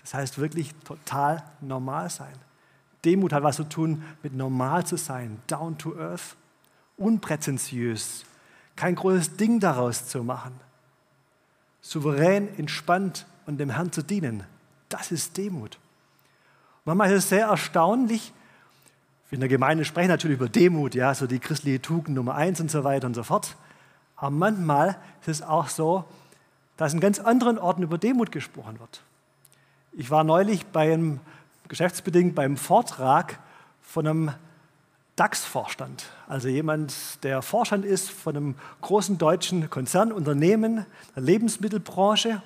Das 0.02 0.14
heißt 0.14 0.38
wirklich 0.38 0.74
total 0.84 1.44
normal 1.62 2.10
sein. 2.10 2.34
Demut 3.06 3.32
hat 3.34 3.44
was 3.44 3.58
zu 3.58 3.64
tun 3.64 4.04
mit 4.24 4.34
normal 4.34 4.86
zu 4.86 4.98
sein, 4.98 5.40
down 5.48 5.78
to 5.78 5.96
earth. 5.98 6.36
unprätentiös, 6.98 8.26
kein 8.76 8.96
großes 8.96 9.38
Ding 9.38 9.60
daraus 9.60 10.08
zu 10.08 10.24
machen, 10.24 10.54
souverän, 11.82 12.48
entspannt 12.58 13.26
und 13.46 13.58
dem 13.58 13.70
Herrn 13.70 13.92
zu 13.92 14.02
dienen. 14.02 14.44
Das 14.90 15.12
ist 15.12 15.38
Demut. 15.38 15.78
Manchmal 16.86 17.12
ist 17.12 17.24
es 17.24 17.30
sehr 17.30 17.48
erstaunlich, 17.48 18.34
in 19.32 19.40
der 19.40 19.50
Gemeinde 19.50 19.84
sprechen 19.84 20.08
natürlich 20.08 20.38
über 20.38 20.48
Demut, 20.48 20.96
ja, 20.96 21.14
so 21.14 21.28
die 21.28 21.40
christliche 21.40 21.82
Tugend 21.82 22.16
Nummer 22.16 22.36
eins 22.36 22.62
und 22.62 22.72
so 22.72 22.84
weiter 22.86 23.08
und 23.08 23.16
so 23.16 23.24
fort. 23.24 23.56
Aber 24.16 24.30
manchmal 24.30 24.98
ist 25.22 25.28
es 25.28 25.42
auch 25.42 25.68
so, 25.68 26.06
dass 26.78 26.94
in 26.94 27.02
ganz 27.02 27.20
anderen 27.20 27.58
Orten 27.58 27.84
über 27.84 27.98
Demut 27.98 28.32
gesprochen 28.32 28.80
wird. 28.80 29.02
Ich 29.92 30.10
war 30.10 30.24
neulich 30.24 30.66
beim, 30.68 31.20
geschäftsbedingt 31.68 32.36
beim 32.36 32.58
Vortrag 32.58 33.40
von 33.82 34.08
einem 34.08 34.32
DAX-Vorstand, 35.16 36.06
also 36.28 36.50
jemand, 36.50 37.24
der 37.24 37.42
Vorstand 37.42 37.86
ist 37.86 38.10
von 38.10 38.36
einem 38.36 38.56
großen 38.82 39.18
deutschen 39.18 39.70
Konzernunternehmen 39.70 40.86
der 41.16 41.24
Lebensmittelbranche. 41.24 42.42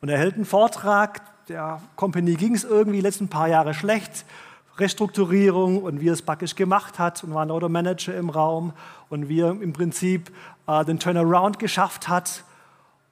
Und 0.00 0.08
er 0.08 0.18
hält 0.18 0.36
einen 0.36 0.44
Vortrag, 0.44 1.20
der 1.48 1.82
Company 1.96 2.34
ging 2.34 2.54
es 2.54 2.62
irgendwie 2.62 2.98
die 2.98 3.02
letzten 3.02 3.28
paar 3.28 3.48
Jahre 3.48 3.74
schlecht, 3.74 4.24
Restrukturierung 4.78 5.82
und 5.82 6.00
wie 6.00 6.08
er 6.08 6.12
es 6.12 6.22
praktisch 6.22 6.54
gemacht 6.54 7.00
hat 7.00 7.24
und 7.24 7.34
war 7.34 7.42
ein 7.42 7.48
lauter 7.48 7.68
Manager 7.68 8.14
im 8.14 8.30
Raum 8.30 8.72
und 9.08 9.28
wie 9.28 9.40
er 9.40 9.50
im 9.50 9.72
Prinzip 9.72 10.30
äh, 10.68 10.84
den 10.84 11.00
Turnaround 11.00 11.58
geschafft 11.58 12.08
hat. 12.08 12.44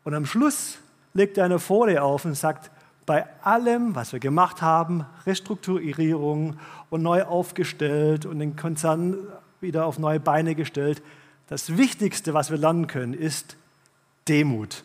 Und 0.05 0.15
am 0.15 0.27
Schluss 0.27 0.79
legt 1.13 1.39
er 1.39 1.45
eine 1.47 1.59
Folie 1.59 2.01
auf 2.01 2.25
und 2.25 2.35
sagt, 2.35 2.71
bei 3.07 3.25
allem, 3.43 3.95
was 3.95 4.13
wir 4.13 4.19
gemacht 4.19 4.61
haben, 4.61 5.07
Restrukturierung 5.25 6.59
und 6.91 7.03
neu 7.03 7.23
aufgestellt 7.23 8.27
und 8.27 8.41
den 8.41 8.57
Konzern 8.57 9.17
wieder 9.61 9.87
auf 9.87 9.99
neue 9.99 10.21
Beine 10.21 10.55
gestellt, 10.55 11.03
das 11.49 11.77
Wichtigste, 11.77 12.35
was 12.35 12.51
wir 12.51 12.59
lernen 12.59 12.89
können, 12.89 13.15
ist 13.15 13.57
Demut. 14.29 14.83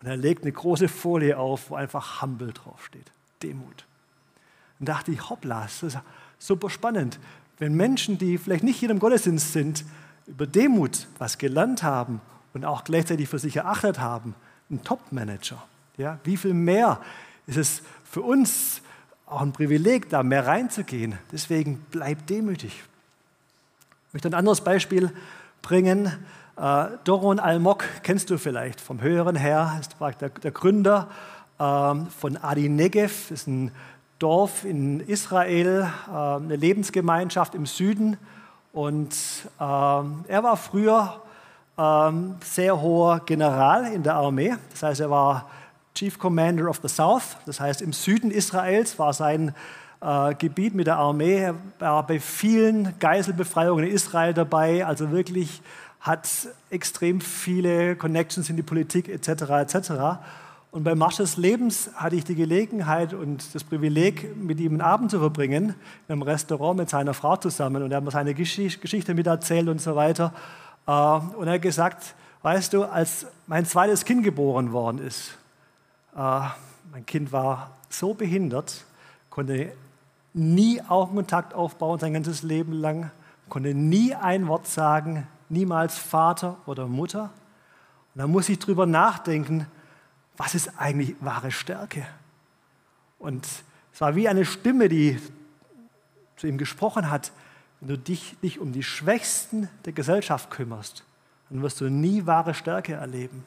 Und 0.00 0.08
er 0.08 0.16
legt 0.16 0.42
eine 0.42 0.52
große 0.52 0.88
Folie 0.88 1.36
auf, 1.36 1.70
wo 1.70 1.74
einfach 1.74 2.22
Humble 2.22 2.52
draufsteht. 2.52 3.10
Demut. 3.42 3.84
Und 4.78 4.88
dachte 4.88 5.10
ich, 5.10 5.28
hoppla, 5.28 5.62
das 5.62 5.82
ist 5.82 5.98
super 6.38 6.70
spannend. 6.70 7.18
Wenn 7.58 7.74
Menschen, 7.74 8.18
die 8.18 8.38
vielleicht 8.38 8.64
nicht 8.64 8.78
hier 8.78 8.90
im 8.90 8.98
Gottesdienst 8.98 9.52
sind, 9.52 9.84
über 10.26 10.46
Demut 10.46 11.08
was 11.18 11.38
gelernt 11.38 11.82
haben 11.82 12.20
und 12.52 12.64
auch 12.64 12.84
gleichzeitig 12.84 13.28
für 13.28 13.38
sich 13.38 13.56
erachtet 13.56 13.98
haben, 13.98 14.34
ein 14.70 14.82
Top-Manager. 14.82 15.62
Ja, 15.96 16.18
wie 16.24 16.36
viel 16.36 16.54
mehr 16.54 17.00
ist 17.46 17.56
es 17.56 17.82
für 18.04 18.22
uns 18.22 18.80
auch 19.26 19.40
ein 19.40 19.52
Privileg, 19.52 20.10
da 20.10 20.22
mehr 20.22 20.46
reinzugehen. 20.46 21.18
Deswegen 21.32 21.84
bleib 21.90 22.26
demütig. 22.26 22.82
Ich 24.08 24.14
möchte 24.14 24.28
ein 24.28 24.34
anderes 24.34 24.60
Beispiel 24.60 25.12
bringen. 25.62 26.12
Äh, 26.56 26.86
Doron 27.04 27.40
Almok 27.40 27.84
kennst 28.02 28.30
du 28.30 28.38
vielleicht 28.38 28.80
vom 28.80 29.00
Höheren 29.00 29.34
her, 29.34 29.76
ist 29.80 29.96
der, 30.20 30.28
der 30.28 30.50
Gründer 30.52 31.08
ähm, 31.58 32.06
von 32.08 32.36
Adi 32.36 32.68
Negev, 32.68 33.30
ist 33.32 33.48
ein 33.48 33.72
Dorf 34.18 34.64
in 34.64 35.00
Israel, 35.00 35.90
äh, 36.06 36.12
eine 36.12 36.56
Lebensgemeinschaft 36.56 37.54
im 37.54 37.66
Süden. 37.66 38.16
Und 38.72 39.16
ähm, 39.60 40.24
er 40.28 40.42
war 40.42 40.56
früher 40.56 41.20
ähm, 41.76 42.36
sehr 42.42 42.80
hoher 42.80 43.20
General 43.26 43.92
in 43.92 44.02
der 44.02 44.14
Armee. 44.14 44.54
Das 44.70 44.82
heißt, 44.82 45.00
er 45.00 45.10
war 45.10 45.50
Chief 45.94 46.18
Commander 46.18 46.68
of 46.68 46.80
the 46.82 46.88
South, 46.88 47.36
das 47.46 47.60
heißt 47.60 47.80
im 47.80 47.92
Süden 47.92 48.32
Israels 48.32 48.98
war 48.98 49.12
sein 49.12 49.54
äh, 50.00 50.34
Gebiet 50.34 50.74
mit 50.74 50.88
der 50.88 50.96
Armee. 50.96 51.36
Er 51.36 51.54
war 51.78 52.04
bei 52.04 52.18
vielen 52.18 52.98
Geiselbefreiungen 52.98 53.84
in 53.84 53.92
Israel 53.92 54.34
dabei, 54.34 54.84
also 54.84 55.12
wirklich 55.12 55.62
hat 56.00 56.28
extrem 56.70 57.20
viele 57.20 57.94
Connections 57.94 58.50
in 58.50 58.56
die 58.56 58.62
Politik 58.62 59.08
etc. 59.08 59.28
etc. 59.50 59.92
Und 60.72 60.82
beim 60.82 60.98
Marsch 60.98 61.18
des 61.18 61.36
Lebens 61.36 61.88
hatte 61.94 62.16
ich 62.16 62.24
die 62.24 62.34
Gelegenheit 62.34 63.14
und 63.14 63.54
das 63.54 63.62
Privileg, 63.62 64.36
mit 64.36 64.58
ihm 64.58 64.72
einen 64.72 64.80
Abend 64.80 65.12
zu 65.12 65.20
verbringen, 65.20 65.76
in 66.08 66.12
einem 66.12 66.22
Restaurant 66.22 66.76
mit 66.76 66.90
seiner 66.90 67.14
Frau 67.14 67.36
zusammen. 67.36 67.84
Und 67.84 67.92
er 67.92 67.98
hat 67.98 68.04
mir 68.04 68.10
seine 68.10 68.34
Geschichte 68.34 69.14
mit 69.14 69.28
erzählt 69.28 69.68
und 69.68 69.80
so 69.80 69.94
weiter. 69.94 70.34
Äh, 70.88 70.90
und 70.90 71.46
er 71.46 71.54
hat 71.54 71.62
gesagt, 71.62 72.16
weißt 72.42 72.72
du, 72.72 72.82
als 72.82 73.28
mein 73.46 73.64
zweites 73.64 74.04
Kind 74.04 74.24
geboren 74.24 74.72
worden 74.72 74.98
ist, 74.98 75.38
mein 76.14 77.06
Kind 77.06 77.32
war 77.32 77.72
so 77.88 78.14
behindert, 78.14 78.84
konnte 79.30 79.72
nie 80.32 80.80
Augenkontakt 80.82 81.54
aufbauen 81.54 81.98
sein 81.98 82.12
ganzes 82.12 82.42
Leben 82.42 82.72
lang, 82.72 83.10
konnte 83.48 83.74
nie 83.74 84.14
ein 84.14 84.46
Wort 84.48 84.66
sagen, 84.66 85.26
niemals 85.48 85.98
Vater 85.98 86.56
oder 86.66 86.86
Mutter. 86.86 87.30
Und 88.14 88.20
da 88.20 88.26
muss 88.26 88.48
ich 88.48 88.58
drüber 88.58 88.86
nachdenken, 88.86 89.66
was 90.36 90.54
ist 90.54 90.72
eigentlich 90.78 91.16
wahre 91.20 91.50
Stärke? 91.50 92.06
Und 93.18 93.46
es 93.92 94.00
war 94.00 94.16
wie 94.16 94.28
eine 94.28 94.44
Stimme, 94.44 94.88
die 94.88 95.20
zu 96.36 96.46
ihm 96.46 96.58
gesprochen 96.58 97.10
hat, 97.10 97.32
wenn 97.80 97.88
du 97.88 97.98
dich 97.98 98.36
nicht 98.42 98.58
um 98.58 98.72
die 98.72 98.82
Schwächsten 98.82 99.68
der 99.84 99.92
Gesellschaft 99.92 100.50
kümmerst, 100.50 101.04
dann 101.50 101.62
wirst 101.62 101.80
du 101.80 101.88
nie 101.88 102.26
wahre 102.26 102.54
Stärke 102.54 102.94
erleben. 102.94 103.44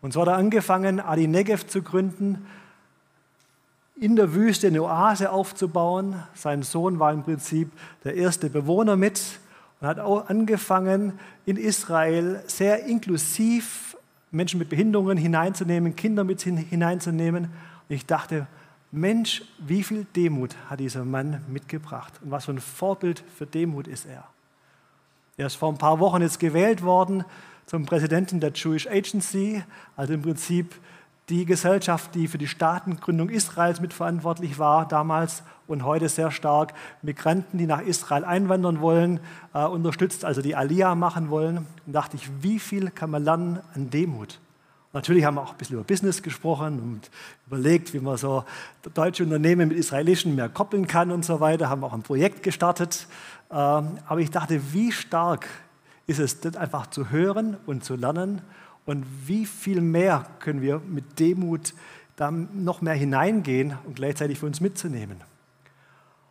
Und 0.00 0.12
so 0.12 0.20
hat 0.20 0.28
er 0.28 0.36
angefangen, 0.36 1.00
Adi 1.00 1.26
Negev 1.26 1.66
zu 1.66 1.82
gründen, 1.82 2.46
in 4.00 4.14
der 4.14 4.32
Wüste 4.32 4.68
eine 4.68 4.82
Oase 4.82 5.32
aufzubauen. 5.32 6.22
Sein 6.34 6.62
Sohn 6.62 7.00
war 7.00 7.12
im 7.12 7.24
Prinzip 7.24 7.70
der 8.04 8.14
erste 8.14 8.48
Bewohner 8.48 8.96
mit 8.96 9.40
und 9.80 9.88
hat 9.88 9.98
auch 9.98 10.28
angefangen, 10.28 11.18
in 11.46 11.56
Israel 11.56 12.42
sehr 12.46 12.84
inklusiv 12.84 13.96
Menschen 14.30 14.58
mit 14.58 14.68
Behinderungen 14.68 15.18
hineinzunehmen, 15.18 15.96
Kinder 15.96 16.22
mit 16.22 16.42
hineinzunehmen. 16.42 17.44
Und 17.44 17.94
ich 17.94 18.06
dachte, 18.06 18.46
Mensch, 18.92 19.42
wie 19.58 19.82
viel 19.82 20.06
Demut 20.16 20.54
hat 20.70 20.80
dieser 20.80 21.04
Mann 21.04 21.42
mitgebracht 21.48 22.14
und 22.22 22.30
was 22.30 22.44
für 22.44 22.52
ein 22.52 22.60
Vorbild 22.60 23.22
für 23.36 23.46
Demut 23.46 23.88
ist 23.88 24.06
er. 24.06 24.24
Er 25.36 25.46
ist 25.46 25.56
vor 25.56 25.70
ein 25.70 25.78
paar 25.78 25.98
Wochen 25.98 26.22
jetzt 26.22 26.40
gewählt 26.40 26.82
worden 26.82 27.24
zum 27.68 27.84
Präsidenten 27.84 28.40
der 28.40 28.52
Jewish 28.54 28.86
Agency, 28.86 29.62
also 29.94 30.14
im 30.14 30.22
Prinzip 30.22 30.74
die 31.28 31.44
Gesellschaft, 31.44 32.14
die 32.14 32.26
für 32.26 32.38
die 32.38 32.48
Staatengründung 32.48 33.28
Israels 33.28 33.82
mitverantwortlich 33.82 34.58
war 34.58 34.88
damals 34.88 35.42
und 35.66 35.84
heute 35.84 36.08
sehr 36.08 36.30
stark 36.30 36.72
Migranten, 37.02 37.58
die 37.58 37.66
nach 37.66 37.82
Israel 37.82 38.24
einwandern 38.24 38.80
wollen, 38.80 39.20
äh, 39.52 39.66
unterstützt, 39.66 40.24
also 40.24 40.40
die 40.40 40.56
Aliyah 40.56 40.94
machen 40.94 41.28
wollen. 41.28 41.66
Und 41.86 41.92
dachte 41.92 42.16
ich, 42.16 42.30
wie 42.40 42.58
viel 42.58 42.90
kann 42.90 43.10
man 43.10 43.24
lernen 43.24 43.60
an 43.74 43.90
Demut? 43.90 44.40
Natürlich 44.94 45.26
haben 45.26 45.34
wir 45.34 45.42
auch 45.42 45.52
ein 45.52 45.58
bisschen 45.58 45.76
über 45.76 45.84
Business 45.84 46.22
gesprochen 46.22 46.80
und 46.80 47.10
überlegt, 47.46 47.92
wie 47.92 48.00
man 48.00 48.16
so 48.16 48.44
deutsche 48.94 49.24
Unternehmen 49.24 49.68
mit 49.68 49.76
israelischen 49.76 50.34
mehr 50.34 50.48
koppeln 50.48 50.86
kann 50.86 51.10
und 51.10 51.26
so 51.26 51.40
weiter. 51.40 51.68
Haben 51.68 51.84
auch 51.84 51.92
ein 51.92 52.02
Projekt 52.02 52.42
gestartet. 52.42 53.06
Ähm, 53.50 53.98
aber 54.06 54.20
ich 54.20 54.30
dachte, 54.30 54.72
wie 54.72 54.90
stark 54.90 55.46
ist 56.08 56.18
es, 56.18 56.40
das 56.40 56.56
einfach 56.56 56.88
zu 56.88 57.10
hören 57.10 57.56
und 57.66 57.84
zu 57.84 57.94
lernen. 57.94 58.40
Und 58.86 59.06
wie 59.26 59.46
viel 59.46 59.80
mehr 59.80 60.26
können 60.40 60.62
wir 60.62 60.80
mit 60.80 61.20
Demut 61.20 61.74
da 62.16 62.30
noch 62.30 62.80
mehr 62.80 62.94
hineingehen 62.94 63.76
und 63.84 63.96
gleichzeitig 63.96 64.40
für 64.40 64.46
uns 64.46 64.60
mitzunehmen. 64.60 65.18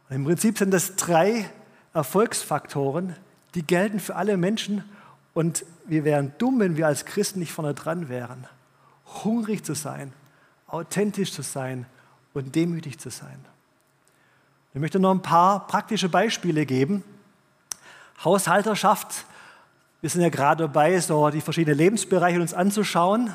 Und 0.10 0.16
Im 0.16 0.26
Prinzip 0.26 0.58
sind 0.58 0.72
das 0.72 0.96
drei 0.96 1.50
Erfolgsfaktoren, 1.94 3.16
die 3.54 3.64
gelten 3.64 4.00
für 4.00 4.16
alle 4.16 4.36
Menschen. 4.36 4.84
Und 5.34 5.64
wir 5.86 6.04
wären 6.04 6.34
dumm, 6.40 6.60
wenn 6.60 6.76
wir 6.76 6.88
als 6.88 7.06
Christen 7.06 7.40
nicht 7.40 7.54
vorne 7.54 7.76
dran 7.76 8.10
wären. 8.10 8.48
Hungrig 9.24 9.64
zu 9.64 9.76
sein, 9.76 10.12
authentisch 10.66 11.32
zu 11.32 11.44
sein 11.44 11.86
und 12.34 12.56
demütig 12.56 12.98
zu 12.98 13.12
sein. 13.12 13.46
Ich 14.74 14.82
möchte 14.82 15.00
noch 15.00 15.12
ein 15.12 15.22
paar 15.22 15.68
praktische 15.68 16.10
Beispiele 16.10 16.66
geben. 16.66 17.04
Haushalterschaft 18.24 19.26
wir 20.01 20.10
sind 20.10 20.22
ja 20.22 20.30
gerade 20.30 20.63
dabei, 20.63 21.00
so 21.00 21.30
die 21.30 21.42
verschiedenen 21.42 21.77
Lebensbereiche 21.77 22.39
uns 22.39 22.54
anzuschauen. 22.54 23.34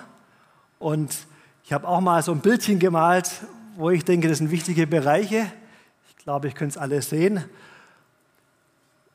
Und 0.79 1.17
ich 1.65 1.73
habe 1.73 1.89
auch 1.89 2.01
mal 2.01 2.23
so 2.23 2.33
ein 2.33 2.41
Bildchen 2.41 2.79
gemalt, 2.79 3.31
wo 3.77 3.91
ich 3.91 4.05
denke, 4.05 4.29
das 4.29 4.39
sind 4.39 4.51
wichtige 4.51 4.87
Bereiche. 4.87 5.47
Ich 6.09 6.17
glaube, 6.25 6.49
ich 6.49 6.55
könnte 6.55 6.77
es 6.77 6.79
alle 6.79 7.03
sehen. 7.03 7.45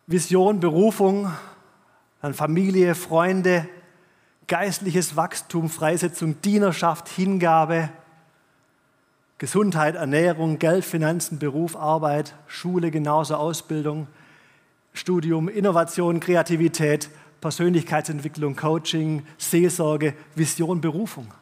Vision, 0.08 0.60
Berufung, 0.60 1.32
dann 2.22 2.34
Familie, 2.34 2.96
Freunde, 2.96 3.68
geistliches 4.48 5.16
Wachstum, 5.16 5.70
Freisetzung, 5.70 6.42
Dienerschaft, 6.42 7.08
Hingabe, 7.08 7.90
Gesundheit, 9.38 9.96
Ernährung, 9.96 10.60
Geld, 10.60 10.84
Finanzen, 10.84 11.40
Beruf, 11.40 11.76
Arbeit, 11.76 12.34
Schule, 12.48 12.92
genauso 12.92 13.36
Ausbildung, 13.36 14.08
Studium, 14.94 15.48
Innovation, 15.48 16.20
Kreativität, 16.20 17.10
Persönlichkeitsentwicklung, 17.42 18.56
Coaching, 18.56 19.26
Seelsorge, 19.38 20.14
Vision, 20.36 20.82
Berufung. 20.82 21.34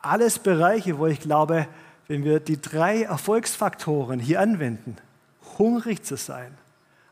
Alles 0.00 0.38
Bereiche, 0.38 0.98
wo 0.98 1.06
ich 1.06 1.20
glaube, 1.20 1.66
wenn 2.08 2.24
wir 2.24 2.40
die 2.40 2.60
drei 2.60 3.02
Erfolgsfaktoren 3.02 4.20
hier 4.20 4.40
anwenden, 4.40 4.96
hungrig 5.58 6.04
zu 6.04 6.16
sein, 6.16 6.56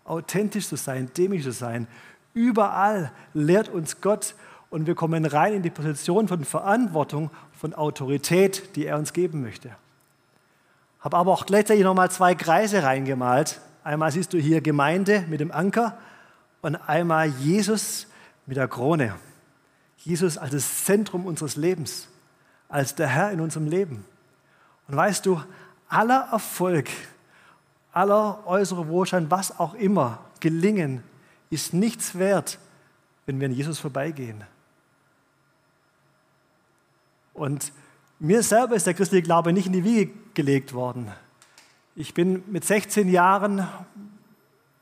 authentisch 0.04 0.68
zu 0.68 0.76
sein, 0.76 1.10
dämlich 1.16 1.42
zu 1.42 1.50
sein, 1.50 1.88
Überall 2.34 3.12
lehrt 3.32 3.68
uns 3.68 4.00
Gott 4.00 4.34
und 4.68 4.88
wir 4.88 4.96
kommen 4.96 5.24
rein 5.24 5.54
in 5.54 5.62
die 5.62 5.70
Position 5.70 6.26
von 6.26 6.44
Verantwortung, 6.44 7.30
von 7.52 7.74
Autorität, 7.74 8.74
die 8.74 8.86
er 8.86 8.98
uns 8.98 9.12
geben 9.12 9.40
möchte. 9.40 9.70
Habe 10.98 11.16
aber 11.16 11.32
auch 11.32 11.46
gleichzeitig 11.46 11.84
nochmal 11.84 12.10
zwei 12.10 12.34
Kreise 12.34 12.82
reingemalt. 12.82 13.60
Einmal 13.84 14.10
siehst 14.10 14.32
du 14.32 14.38
hier 14.38 14.60
Gemeinde 14.60 15.24
mit 15.28 15.38
dem 15.38 15.52
Anker 15.52 15.96
und 16.64 16.76
einmal 16.76 17.28
Jesus 17.28 18.06
mit 18.46 18.56
der 18.56 18.68
Krone. 18.68 19.14
Jesus 19.98 20.38
als 20.38 20.52
das 20.52 20.84
Zentrum 20.84 21.26
unseres 21.26 21.56
Lebens, 21.56 22.08
als 22.70 22.94
der 22.94 23.06
Herr 23.06 23.32
in 23.32 23.40
unserem 23.42 23.66
Leben. 23.66 24.06
Und 24.88 24.96
weißt 24.96 25.26
du, 25.26 25.42
aller 25.88 26.28
Erfolg, 26.32 26.88
aller 27.92 28.46
äußerer 28.46 28.88
Wohlstand, 28.88 29.30
was 29.30 29.58
auch 29.58 29.74
immer, 29.74 30.24
Gelingen, 30.40 31.02
ist 31.50 31.74
nichts 31.74 32.18
wert, 32.18 32.58
wenn 33.26 33.40
wir 33.40 33.48
an 33.48 33.54
Jesus 33.54 33.78
vorbeigehen. 33.78 34.42
Und 37.34 37.72
mir 38.18 38.42
selber 38.42 38.74
ist 38.74 38.86
der 38.86 38.94
christliche 38.94 39.22
Glaube 39.22 39.52
nicht 39.52 39.66
in 39.66 39.74
die 39.74 39.84
Wiege 39.84 40.14
gelegt 40.32 40.72
worden. 40.72 41.12
Ich 41.94 42.14
bin 42.14 42.42
mit 42.50 42.64
16 42.64 43.10
Jahren 43.10 43.68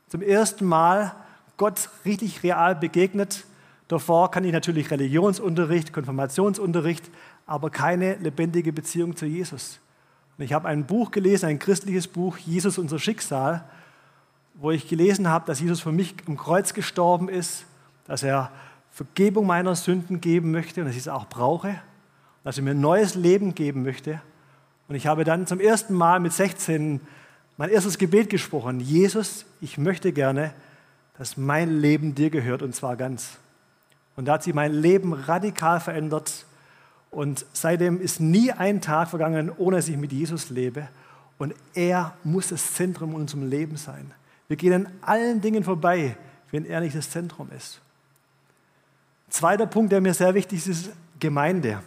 zum 0.09 0.23
ersten 0.23 0.65
Mal 0.65 1.17
Gott 1.57 1.89
richtig 2.05 2.43
real 2.43 2.75
begegnet. 2.75 3.45
Davor 3.89 4.31
kann 4.31 4.45
ich 4.45 4.53
natürlich 4.53 4.91
Religionsunterricht, 4.91 5.93
Konfirmationsunterricht, 5.93 7.11
aber 7.47 7.71
keine 7.71 8.15
lebendige 8.17 8.73
Beziehung 8.73 9.17
zu 9.17 9.27
Jesus. 9.27 9.81
Und 10.39 10.45
ich 10.45 10.53
habe 10.53 10.69
ein 10.69 10.87
Buch 10.87 11.11
gelesen, 11.11 11.47
ein 11.47 11.59
christliches 11.59 12.09
Buch, 12.09 12.39
Jesus 12.39 12.79
unser 12.79 12.99
Schicksal, 12.99 13.65
wo 14.55 14.71
ich 14.71 14.89
gelesen 14.89 15.29
habe, 15.29 15.47
dass 15.47 15.61
Jesus 15.61 15.81
für 15.81 15.93
mich 15.93 16.15
am 16.27 16.37
Kreuz 16.37 16.75
gestorben 16.75 17.29
ist, 17.29 17.65
dass 18.07 18.23
er 18.23 18.51
Vergebung 18.91 19.47
meiner 19.47 19.75
Sünden 19.75 20.21
geben 20.21 20.51
möchte 20.51 20.81
und 20.81 20.87
dass 20.87 20.95
ich 20.95 21.03
es 21.03 21.09
auch 21.09 21.27
brauche, 21.27 21.81
dass 22.45 22.59
er 22.59 22.65
mir 22.65 22.73
ein 22.73 22.81
neues 22.81 23.15
Leben 23.15 23.55
geben 23.55 23.83
möchte. 23.83 24.21
Und 24.89 24.97
ich 24.97 25.07
habe 25.07 25.25
dann 25.25 25.47
zum 25.47 25.61
ersten 25.61 25.95
Mal 25.95 26.21
mit 26.21 26.33
16 26.33 27.01
mein 27.57 27.71
erstes 27.71 27.99
Gebet 27.99 28.29
gesprochen. 28.29 28.81
Jesus, 28.81 29.47
ich 29.61 29.79
möchte 29.79 30.13
gerne, 30.13 30.53
dass 31.19 31.37
mein 31.37 31.81
Leben 31.81 32.15
dir 32.15 32.31
gehört 32.31 32.63
und 32.63 32.75
zwar 32.75 32.97
ganz. 32.97 33.39
Und 34.17 34.27
da 34.27 34.35
hat 34.35 34.43
sich 34.43 34.55
mein 34.55 34.73
Leben 34.73 35.13
radikal 35.13 35.81
verändert. 35.81 36.47
Und 37.11 37.45
seitdem 37.53 38.01
ist 38.01 38.21
nie 38.21 38.53
ein 38.53 38.81
Tag 38.81 39.09
vergangen, 39.09 39.51
ohne 39.57 39.77
dass 39.77 39.89
ich 39.89 39.97
mit 39.97 40.13
Jesus 40.13 40.51
lebe. 40.51 40.89
Und 41.39 41.55
er 41.75 42.15
muss 42.25 42.49
das 42.49 42.75
Zentrum 42.75 43.15
unserem 43.15 43.49
Leben 43.49 43.77
sein. 43.77 44.13
Wir 44.49 44.57
gehen 44.57 44.87
an 44.87 44.93
allen 45.03 45.41
Dingen 45.41 45.65
vorbei, 45.65 46.17
wenn 46.51 46.65
er 46.65 46.81
nicht 46.81 46.97
das 46.97 47.11
Zentrum 47.11 47.51
ist. 47.57 47.81
Zweiter 49.29 49.67
Punkt, 49.67 49.93
der 49.93 50.01
mir 50.01 50.15
sehr 50.15 50.35
wichtig 50.35 50.59
ist, 50.59 50.67
ist 50.67 50.93
Gemeinde. 51.19 51.83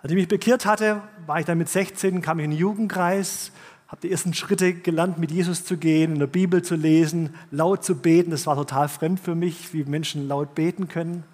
Als 0.00 0.12
ich 0.12 0.16
mich 0.16 0.28
bekehrt 0.28 0.64
hatte, 0.64 1.02
war 1.26 1.40
ich 1.40 1.46
dann 1.46 1.58
mit 1.58 1.68
16, 1.68 2.22
kam 2.22 2.38
ich 2.38 2.44
in 2.44 2.52
den 2.52 2.58
Jugendkreis, 2.58 3.50
habe 3.88 4.02
die 4.02 4.10
ersten 4.12 4.34
Schritte 4.34 4.74
gelernt, 4.74 5.18
mit 5.18 5.30
Jesus 5.30 5.64
zu 5.64 5.78
gehen, 5.78 6.12
in 6.12 6.18
der 6.18 6.26
Bibel 6.26 6.62
zu 6.62 6.76
lesen, 6.76 7.34
laut 7.50 7.84
zu 7.84 7.96
beten. 7.96 8.30
Das 8.30 8.46
war 8.46 8.54
total 8.54 8.88
fremd 8.88 9.18
für 9.18 9.34
mich, 9.34 9.72
wie 9.72 9.84
Menschen 9.84 10.28
laut 10.28 10.54
beten 10.54 10.88
können. 10.88 11.24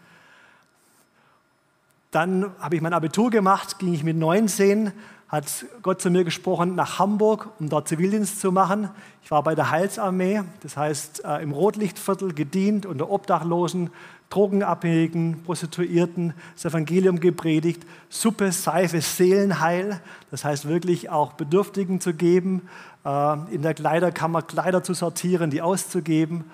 Dann 2.13 2.53
habe 2.61 2.77
ich 2.77 2.81
mein 2.81 2.93
Abitur 2.93 3.31
gemacht, 3.31 3.81
ging 3.81 3.93
ich 3.93 4.05
mit 4.05 4.17
19, 4.17 4.93
hat 5.27 5.67
Gott 5.83 6.01
zu 6.01 6.11
mir 6.11 6.23
gesprochen, 6.23 6.77
nach 6.77 7.01
Hamburg, 7.01 7.49
um 7.59 7.69
dort 7.69 7.89
Zivildienst 7.89 8.41
zu 8.41 8.53
machen. 8.53 8.89
Ich 9.25 9.33
war 9.33 9.43
bei 9.43 9.57
der 9.57 9.73
Heilsarmee, 9.73 10.43
das 10.63 10.77
heißt 10.77 11.25
äh, 11.25 11.43
im 11.43 11.51
Rotlichtviertel 11.51 12.35
gedient, 12.35 12.87
unter 12.87 13.11
Obdachlosen, 13.11 13.91
Drogenabhängigen, 14.35 15.45
Prostituierten 15.45 16.35
das 16.55 16.65
Evangelium 16.65 17.21
gepredigt, 17.21 17.87
Suppe, 18.09 18.51
Seife, 18.51 19.01
Seelenheil, 19.01 20.01
das 20.33 20.45
heißt 20.45 20.67
wirklich 20.67 21.09
auch 21.09 21.35
Bedürftigen 21.35 22.01
zu 22.01 22.15
geben, 22.15 22.69
äh, 23.05 23.55
in 23.55 23.63
der 23.63 23.75
Kleiderkammer 23.75 24.43
Kleider 24.43 24.83
zu 24.83 24.93
sortieren, 24.93 25.51
die 25.51 25.63
auszugeben. 25.63 26.51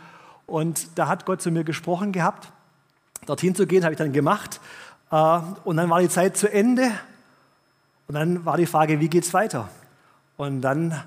Und 0.47 0.99
da 0.99 1.09
hat 1.09 1.25
Gott 1.25 1.41
zu 1.41 1.51
mir 1.51 1.65
gesprochen 1.65 2.13
gehabt. 2.13 2.53
Dorthin 3.25 3.55
zu 3.55 3.67
gehen, 3.67 3.85
habe 3.85 3.95
ich 3.95 3.99
dann 3.99 4.13
gemacht. 4.13 4.61
Äh, 5.11 5.41
und 5.65 5.79
dann 5.79 5.89
war 5.89 6.01
die 6.01 6.11
Zeit 6.11 6.37
zu 6.37 6.53
Ende. 6.53 6.91
Und 8.09 8.15
dann 8.15 8.45
war 8.45 8.59
die 8.59 8.67
Frage, 8.67 9.01
wie 9.01 9.09
geht 9.09 9.25
es 9.25 9.33
weiter? 9.33 9.71
Und 10.37 10.61
dann 10.61 11.03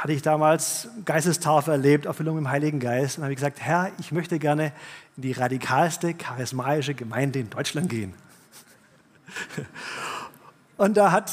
hatte 0.00 0.14
ich 0.14 0.22
damals 0.22 0.88
Geistestaufe 1.04 1.72
erlebt, 1.72 2.06
Erfüllung 2.06 2.38
im 2.38 2.48
Heiligen 2.48 2.80
Geist. 2.80 3.18
Und 3.18 3.24
habe 3.24 3.34
ich 3.34 3.36
gesagt, 3.36 3.60
Herr, 3.60 3.90
ich 3.98 4.12
möchte 4.12 4.38
gerne 4.38 4.72
in 5.18 5.24
die 5.24 5.32
radikalste, 5.32 6.14
charismatische 6.14 6.94
Gemeinde 6.94 7.38
in 7.38 7.50
Deutschland 7.50 7.90
gehen. 7.90 8.14
Und 10.78 10.96
da 10.96 11.12
hat 11.12 11.30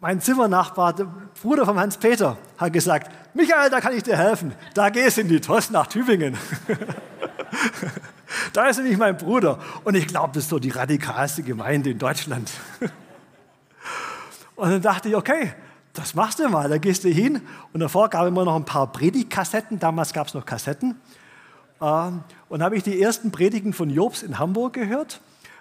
mein 0.00 0.20
Zimmernachbar, 0.20 0.92
der 0.92 1.06
Bruder 1.40 1.64
von 1.64 1.78
Hans-Peter, 1.78 2.36
hat 2.58 2.72
gesagt, 2.72 3.12
Michael, 3.32 3.70
da 3.70 3.80
kann 3.80 3.96
ich 3.96 4.02
dir 4.02 4.16
helfen. 4.16 4.54
Da 4.74 4.88
gehst 4.88 5.18
du 5.18 5.20
in 5.20 5.28
die 5.28 5.40
TOS 5.40 5.70
nach 5.70 5.86
Tübingen. 5.86 6.36
da 8.52 8.66
ist 8.66 8.78
nämlich 8.78 8.98
mein 8.98 9.16
Bruder. 9.16 9.60
Und 9.84 9.94
ich 9.94 10.08
glaube, 10.08 10.32
das 10.34 10.42
ist 10.42 10.50
so 10.50 10.58
die 10.58 10.70
radikalste 10.70 11.44
Gemeinde 11.44 11.90
in 11.90 12.00
Deutschland. 12.00 12.50
Und 14.56 14.70
dann 14.70 14.82
dachte 14.82 15.10
ich, 15.10 15.14
okay, 15.14 15.52
das 15.94 16.14
machst 16.14 16.40
du 16.40 16.48
mal. 16.48 16.68
Da 16.68 16.78
gehst 16.78 17.04
du 17.04 17.08
hin 17.08 17.40
und 17.72 17.80
davor 17.80 18.10
gab 18.10 18.22
es 18.22 18.28
immer 18.28 18.44
noch 18.44 18.56
ein 18.56 18.64
paar 18.64 18.88
Predigtkassetten. 18.88 19.78
Damals 19.78 20.12
gab 20.12 20.26
es 20.26 20.34
noch 20.34 20.44
Kassetten. 20.44 20.96
Ähm, 21.80 22.20
und 22.48 22.62
habe 22.62 22.76
ich 22.76 22.82
die 22.82 23.00
ersten 23.00 23.30
Predigen 23.30 23.72
von 23.72 23.90
Jobs 23.90 24.22
in 24.22 24.38
Hamburg 24.38 24.74
gehört. 24.74 25.20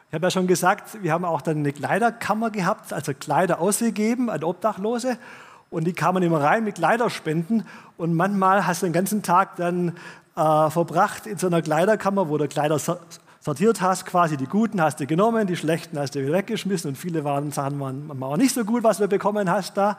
Ich 0.10 0.16
habe 0.16 0.26
ja 0.26 0.32
schon 0.32 0.48
gesagt, 0.48 1.02
wir 1.02 1.12
haben 1.12 1.26
auch 1.26 1.42
dann 1.42 1.58
eine 1.58 1.72
Kleiderkammer 1.72 2.52
gehabt, 2.52 2.94
also 2.94 3.14
Kleider 3.14 3.60
ausgegeben 3.60 4.30
an 4.30 4.44
Obdachlose. 4.44 5.18
Und 5.70 5.86
die 5.86 5.94
kamen 5.94 6.22
immer 6.22 6.42
rein 6.42 6.64
mit 6.64 6.76
Kleiderspenden. 6.76 7.66
Und 7.98 8.14
manchmal 8.14 8.68
hast 8.68 8.82
du 8.82 8.88
den 8.88 8.94
ganzen 8.94 9.24
Tag 9.24 9.56
dann 9.56 9.96
äh, 10.36 10.70
verbracht 10.70 11.26
in 11.28 11.38
so 11.38 11.48
einer 11.48 11.62
Kleiderkammer, 11.62 12.30
wo 12.30 12.38
du 12.38 12.48
Kleider 12.48 12.80
sortiert 13.44 13.82
hast, 13.82 14.06
quasi 14.06 14.38
die 14.38 14.46
guten 14.46 14.82
hast 14.82 15.02
du 15.02 15.06
genommen, 15.06 15.48
die 15.48 15.58
schlechten 15.58 16.00
hast 16.00 16.16
du 16.16 16.22
wieder 16.22 16.32
weggeschmissen 16.34 16.90
und 16.90 16.96
viele 16.96 17.26
waren, 17.26 17.52
Sachen 17.52 17.80
waren 17.80 18.24
auch 18.24 18.38
nicht 18.38 18.56
so 18.56 18.64
gut, 18.64 18.84
was 18.84 19.00
du 19.00 19.08
bekommen 19.08 19.50
hast 19.50 19.76
da. 19.76 19.98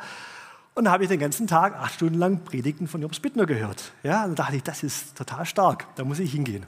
Und 0.74 0.85
da 0.87 0.92
habe 0.92 1.04
ich 1.04 1.11
den 1.11 1.20
ganzen 1.20 1.46
Tag 1.46 1.76
acht 1.76 1.94
Stunden 1.94 2.18
lang 2.18 2.40
Predigten 2.40 2.88
von 2.88 3.02
Jobs 3.02 3.20
Bittner 3.20 3.44
gehört. 3.44 3.92
Ja, 4.02 4.24
und 4.24 4.38
da 4.38 4.44
dachte 4.44 4.57
ich, 4.57 4.62
das 4.62 4.83
ist 4.83 5.16
total 5.16 5.44
stark, 5.44 5.87
da 5.96 6.04
muss 6.04 6.18
ich 6.18 6.33
hingehen. 6.33 6.64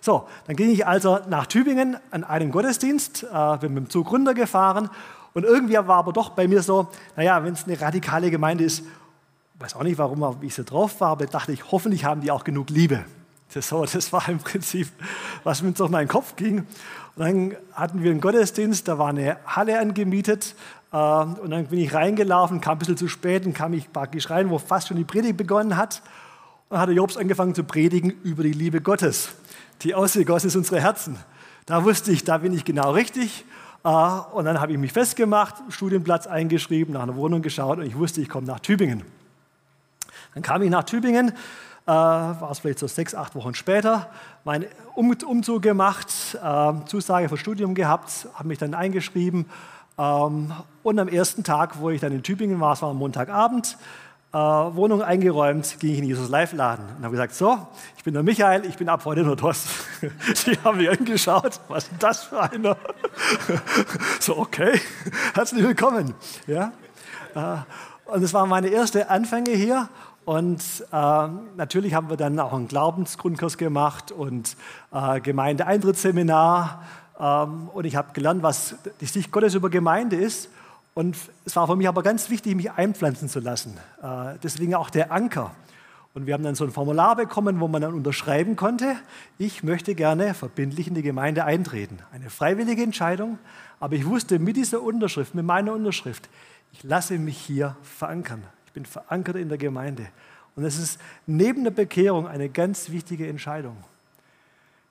So, 0.00 0.26
dann 0.46 0.56
ging 0.56 0.70
ich 0.70 0.86
also 0.86 1.20
nach 1.28 1.46
Tübingen 1.46 1.98
an 2.10 2.24
einen 2.24 2.50
Gottesdienst, 2.50 3.26
äh, 3.30 3.56
bin 3.58 3.74
mit 3.74 3.84
dem 3.84 3.90
Zug 3.90 4.10
runtergefahren 4.10 4.88
und 5.34 5.44
irgendwie 5.44 5.74
war 5.74 5.98
aber 5.98 6.12
doch 6.12 6.30
bei 6.30 6.48
mir 6.48 6.62
so, 6.62 6.88
naja, 7.16 7.44
wenn 7.44 7.52
es 7.52 7.64
eine 7.64 7.78
radikale 7.78 8.30
Gemeinde 8.30 8.64
ist, 8.64 8.82
weiß 9.58 9.76
auch 9.76 9.82
nicht, 9.82 9.98
warum 9.98 10.38
ich 10.42 10.54
so 10.54 10.62
drauf 10.62 11.00
war, 11.00 11.10
aber 11.10 11.26
dachte 11.26 11.52
ich, 11.52 11.70
hoffentlich 11.70 12.04
haben 12.04 12.22
die 12.22 12.30
auch 12.30 12.44
genug 12.44 12.70
Liebe. 12.70 13.04
Das, 13.52 13.68
das 13.68 14.12
war 14.12 14.28
im 14.28 14.38
Prinzip, 14.38 14.88
was 15.44 15.62
mir 15.62 15.72
durch 15.72 15.90
meinen 15.90 16.08
Kopf 16.08 16.36
ging. 16.36 16.66
Und 17.16 17.24
dann 17.24 17.56
hatten 17.72 18.02
wir 18.02 18.10
einen 18.10 18.20
Gottesdienst, 18.20 18.88
da 18.88 18.98
war 18.98 19.08
eine 19.08 19.36
Halle 19.46 19.78
angemietet. 19.78 20.54
Äh, 20.92 20.96
und 20.96 21.50
dann 21.50 21.66
bin 21.66 21.78
ich 21.78 21.94
reingelaufen, 21.94 22.60
kam 22.60 22.76
ein 22.76 22.78
bisschen 22.78 22.96
zu 22.96 23.08
spät 23.08 23.46
und 23.46 23.52
kam 23.52 23.72
ich 23.74 23.92
praktisch 23.92 24.30
rein, 24.30 24.50
wo 24.50 24.58
fast 24.58 24.88
schon 24.88 24.96
die 24.96 25.04
Predigt 25.04 25.36
begonnen 25.36 25.76
hat. 25.76 26.02
Und 26.68 26.78
hatte 26.78 26.92
Jobs 26.92 27.16
angefangen 27.16 27.54
zu 27.54 27.62
predigen 27.62 28.10
über 28.22 28.42
die 28.42 28.52
Liebe 28.52 28.80
Gottes, 28.80 29.30
die 29.82 29.94
ausgegossen 29.94 30.48
ist 30.48 30.56
unsere 30.56 30.80
Herzen. 30.80 31.18
Da 31.66 31.84
wusste 31.84 32.10
ich, 32.10 32.24
da 32.24 32.38
bin 32.38 32.52
ich 32.52 32.64
genau 32.64 32.92
richtig. 32.92 33.44
Äh, 33.84 33.88
und 33.88 34.46
dann 34.46 34.60
habe 34.60 34.72
ich 34.72 34.78
mich 34.78 34.92
festgemacht, 34.92 35.56
Studienplatz 35.68 36.26
eingeschrieben, 36.26 36.94
nach 36.94 37.02
einer 37.02 37.16
Wohnung 37.16 37.42
geschaut 37.42 37.78
und 37.78 37.86
ich 37.86 37.96
wusste, 37.96 38.20
ich 38.20 38.28
komme 38.28 38.46
nach 38.46 38.60
Tübingen. 38.60 39.04
Dann 40.34 40.42
kam 40.42 40.62
ich 40.62 40.70
nach 40.70 40.84
Tübingen 40.84 41.32
äh, 41.86 41.90
war 41.90 42.50
es 42.50 42.60
vielleicht 42.60 42.78
so 42.78 42.86
sechs, 42.86 43.14
acht 43.14 43.34
Wochen 43.34 43.54
später, 43.54 44.08
meinen 44.44 44.66
um 44.94 45.14
Umzug 45.26 45.62
gemacht, 45.62 46.08
äh, 46.42 46.72
Zusage 46.86 47.28
für 47.28 47.36
Studium 47.36 47.74
gehabt, 47.74 48.26
habe 48.34 48.48
mich 48.48 48.58
dann 48.58 48.74
eingeschrieben 48.74 49.46
ähm, 49.98 50.52
und 50.82 50.98
am 50.98 51.08
ersten 51.08 51.44
Tag, 51.44 51.80
wo 51.80 51.90
ich 51.90 52.00
dann 52.00 52.12
in 52.12 52.22
Tübingen 52.22 52.60
war, 52.60 52.72
es 52.72 52.82
war 52.82 52.90
am 52.90 52.96
Montagabend, 52.96 53.76
äh, 54.32 54.36
Wohnung 54.36 55.02
eingeräumt, 55.02 55.78
ging 55.78 55.92
ich 55.92 55.98
in 55.98 56.04
Jesus 56.04 56.28
Live-Laden 56.28 56.84
und 56.96 57.04
habe 57.04 57.12
gesagt, 57.12 57.34
so, 57.34 57.68
ich 57.96 58.02
bin 58.02 58.14
der 58.14 58.22
Michael, 58.22 58.64
ich 58.64 58.76
bin 58.76 58.88
ab 58.88 59.04
heute 59.04 59.22
nur 59.22 59.36
TOS. 59.36 59.66
Die 60.46 60.58
haben 60.64 60.78
mich 60.78 60.90
angeschaut, 60.90 61.60
was 61.68 61.84
ist 61.84 62.02
das 62.02 62.24
für 62.24 62.40
einer? 62.40 62.76
so, 64.20 64.38
okay, 64.38 64.80
herzlich 65.34 65.62
willkommen. 65.62 66.14
Ja? 66.46 66.72
Äh, 67.34 68.10
und 68.10 68.22
es 68.22 68.34
waren 68.34 68.48
meine 68.48 68.72
ersten 68.72 69.02
Anfänge 69.02 69.52
hier 69.52 69.88
und 70.24 70.62
äh, 70.90 71.28
natürlich 71.56 71.94
haben 71.94 72.08
wir 72.08 72.16
dann 72.16 72.38
auch 72.38 72.52
einen 72.52 72.68
Glaubensgrundkurs 72.68 73.58
gemacht 73.58 74.10
und 74.10 74.56
äh, 74.92 75.20
Gemeindeeintrittsseminar. 75.20 76.82
Ähm, 77.18 77.68
und 77.72 77.84
ich 77.84 77.96
habe 77.96 78.12
gelernt, 78.12 78.42
was 78.42 78.76
die 79.00 79.06
Sicht 79.06 79.30
Gottes 79.30 79.54
über 79.54 79.68
Gemeinde 79.68 80.16
ist. 80.16 80.48
Und 80.94 81.16
es 81.44 81.56
war 81.56 81.66
für 81.66 81.76
mich 81.76 81.88
aber 81.88 82.02
ganz 82.02 82.30
wichtig, 82.30 82.54
mich 82.54 82.70
einpflanzen 82.70 83.28
zu 83.28 83.40
lassen. 83.40 83.76
Äh, 84.02 84.38
deswegen 84.42 84.74
auch 84.74 84.88
der 84.88 85.12
Anker. 85.12 85.50
Und 86.14 86.26
wir 86.26 86.34
haben 86.34 86.44
dann 86.44 86.54
so 86.54 86.64
ein 86.64 86.70
Formular 86.70 87.16
bekommen, 87.16 87.58
wo 87.58 87.66
man 87.66 87.82
dann 87.82 87.92
unterschreiben 87.92 88.54
konnte, 88.54 88.96
ich 89.36 89.64
möchte 89.64 89.96
gerne 89.96 90.32
verbindlich 90.32 90.86
in 90.86 90.94
die 90.94 91.02
Gemeinde 91.02 91.44
eintreten. 91.44 91.98
Eine 92.12 92.30
freiwillige 92.30 92.84
Entscheidung, 92.84 93.38
aber 93.80 93.96
ich 93.96 94.06
wusste 94.06 94.38
mit 94.38 94.56
dieser 94.56 94.80
Unterschrift, 94.80 95.34
mit 95.34 95.44
meiner 95.44 95.72
Unterschrift, 95.72 96.30
ich 96.72 96.84
lasse 96.84 97.18
mich 97.18 97.36
hier 97.36 97.76
verankern. 97.82 98.44
Ich 98.74 98.82
bin 98.82 98.86
verankert 98.86 99.36
in 99.36 99.48
der 99.48 99.56
Gemeinde. 99.56 100.08
Und 100.56 100.64
das 100.64 100.78
ist 100.78 101.00
neben 101.28 101.62
der 101.62 101.70
Bekehrung 101.70 102.26
eine 102.26 102.48
ganz 102.48 102.90
wichtige 102.90 103.28
Entscheidung. 103.28 103.76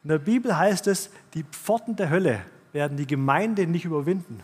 In 0.06 0.10
der 0.10 0.20
Bibel 0.20 0.58
heißt 0.58 0.88
es, 0.88 1.10
die 1.34 1.44
Pforten 1.44 1.98
der 1.98 2.10
Hölle 2.10 2.40
werden 2.72 2.96
die 2.96 3.06
Gemeinde 3.06 3.68
nicht 3.68 3.84
überwinden. 3.84 4.42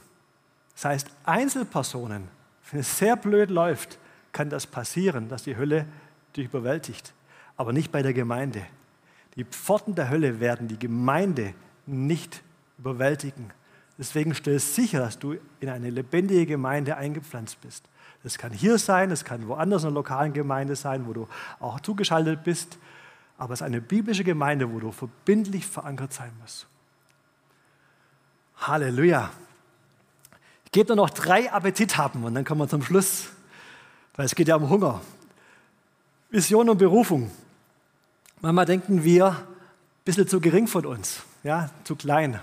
Das 0.73 0.84
heißt, 0.84 1.08
Einzelpersonen, 1.23 2.28
wenn 2.69 2.82
es 2.82 2.97
sehr 2.97 3.15
blöd 3.15 3.49
läuft, 3.49 3.97
kann 4.34 4.49
das 4.49 4.67
passieren, 4.67 5.30
dass 5.30 5.43
die 5.43 5.56
Hölle 5.56 5.86
dich 6.36 6.47
überwältigt, 6.47 7.13
aber 7.56 7.71
nicht 7.71 7.93
bei 7.93 8.02
der 8.02 8.13
Gemeinde. 8.13 8.62
Die 9.38 9.45
Pforten 9.45 9.95
der 9.95 10.10
Hölle 10.10 10.41
werden 10.41 10.67
die 10.67 10.80
Gemeinde 10.80 11.54
nicht 11.86 12.43
überwältigen. 12.78 13.52
Deswegen 14.00 14.34
stell 14.34 14.58
sicher, 14.60 15.00
dass 15.00 15.20
du 15.20 15.36
in 15.60 15.68
eine 15.68 15.90
lebendige 15.90 16.46
Gemeinde 16.46 16.96
eingepflanzt 16.96 17.60
bist. 17.60 17.84
Das 18.24 18.38
kann 18.38 18.54
hier 18.54 18.78
sein, 18.78 19.10
das 19.10 19.26
kann 19.26 19.48
woanders 19.50 19.84
in 19.84 19.88
einer 19.88 19.96
lokalen 19.96 20.32
Gemeinde 20.32 20.78
sein, 20.78 21.06
wo 21.06 21.12
du 21.12 21.28
auch 21.60 21.82
zugeschaltet 21.82 22.46
bist. 22.46 22.78
Aber 23.38 23.54
es 23.54 23.60
ist 23.60 23.66
eine 23.66 23.82
biblische 23.82 24.24
Gemeinde, 24.24 24.72
wo 24.72 24.80
du 24.80 24.94
verbindlich 24.94 25.68
verankert 25.68 26.14
sein 26.14 26.32
musst. 26.42 26.66
Halleluja. 28.58 29.32
Ich 30.64 30.72
gebe 30.72 30.88
dir 30.88 30.96
noch 30.96 31.10
drei 31.10 31.52
Appetit 31.52 31.98
haben 31.98 32.24
und 32.24 32.36
dann 32.36 32.46
kommen 32.46 32.62
wir 32.62 32.70
zum 32.70 32.84
Schluss, 32.84 33.28
weil 34.16 34.26
es 34.26 34.36
geht 34.36 34.48
ja 34.48 34.56
um 34.56 34.70
Hunger. 34.70 35.02
Vision 36.30 36.70
und 36.70 36.78
Berufung. 36.78 37.32
Manchmal 38.40 38.66
denken 38.66 39.04
wir, 39.04 39.28
ein 39.28 40.06
bisschen 40.06 40.28
zu 40.28 40.40
gering 40.40 40.68
von 40.68 40.86
uns, 40.86 41.24
ja, 41.44 41.70
zu 41.84 41.98
klein. 41.98 42.40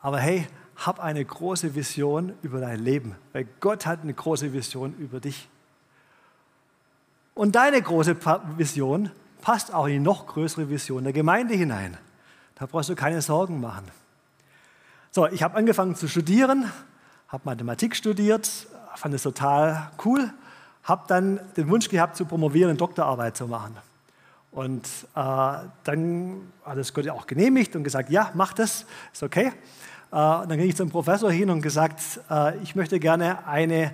Aber 0.00 0.18
hey, 0.18 0.46
hab 0.76 1.00
eine 1.00 1.24
große 1.24 1.74
Vision 1.74 2.32
über 2.42 2.60
dein 2.60 2.80
Leben, 2.80 3.16
weil 3.32 3.46
Gott 3.60 3.86
hat 3.86 4.02
eine 4.02 4.14
große 4.14 4.52
Vision 4.52 4.94
über 4.98 5.20
dich. 5.20 5.48
Und 7.34 7.56
deine 7.56 7.80
große 7.80 8.16
Vision 8.56 9.10
passt 9.40 9.72
auch 9.72 9.86
in 9.86 9.92
die 9.92 9.98
noch 9.98 10.26
größere 10.26 10.68
Vision 10.68 11.04
der 11.04 11.12
Gemeinde 11.12 11.54
hinein. 11.54 11.96
Da 12.54 12.66
brauchst 12.66 12.88
du 12.88 12.94
keine 12.94 13.20
Sorgen 13.22 13.60
machen. 13.60 13.90
So, 15.10 15.26
ich 15.26 15.42
habe 15.42 15.56
angefangen 15.56 15.96
zu 15.96 16.08
studieren, 16.08 16.70
habe 17.28 17.42
Mathematik 17.44 17.96
studiert, 17.96 18.68
fand 18.94 19.14
es 19.14 19.22
total 19.22 19.90
cool 20.04 20.32
habe 20.84 21.04
dann 21.08 21.40
den 21.56 21.68
Wunsch 21.68 21.88
gehabt, 21.88 22.16
zu 22.16 22.26
promovieren, 22.26 22.70
eine 22.70 22.78
Doktorarbeit 22.78 23.36
zu 23.36 23.48
machen. 23.48 23.76
Und 24.52 24.86
äh, 25.16 25.56
dann 25.84 26.52
hat 26.64 26.78
es 26.78 26.94
Gott 26.94 27.08
auch 27.08 27.26
genehmigt 27.26 27.74
und 27.74 27.82
gesagt, 27.82 28.10
ja, 28.10 28.30
mach 28.34 28.52
das, 28.52 28.86
ist 29.12 29.22
okay. 29.22 29.52
Äh, 30.14 30.46
dann 30.46 30.58
ging 30.58 30.68
ich 30.68 30.76
zum 30.76 30.90
Professor 30.90 31.28
hin 31.32 31.50
und 31.50 31.60
gesagt, 31.60 32.00
äh, 32.30 32.56
ich 32.58 32.76
möchte 32.76 33.00
gerne 33.00 33.48
eine, 33.48 33.90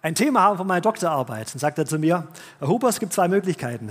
ein 0.00 0.14
Thema 0.14 0.42
haben 0.42 0.58
von 0.58 0.66
meiner 0.68 0.80
Doktorarbeit. 0.80 1.52
Und 1.52 1.58
sagt 1.58 1.76
er 1.78 1.86
zu 1.86 1.98
mir, 1.98 2.28
Herr 2.60 2.68
Huber, 2.68 2.88
es 2.88 3.00
gibt 3.00 3.12
zwei 3.12 3.26
Möglichkeiten. 3.26 3.90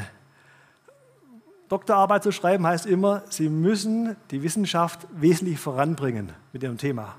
Doktorarbeit 1.68 2.24
zu 2.24 2.32
schreiben 2.32 2.66
heißt 2.66 2.86
immer, 2.86 3.24
Sie 3.30 3.50
müssen 3.50 4.16
die 4.32 4.42
Wissenschaft 4.42 5.06
wesentlich 5.12 5.60
voranbringen 5.60 6.32
mit 6.54 6.64
Ihrem 6.64 6.78
Thema. 6.78 7.16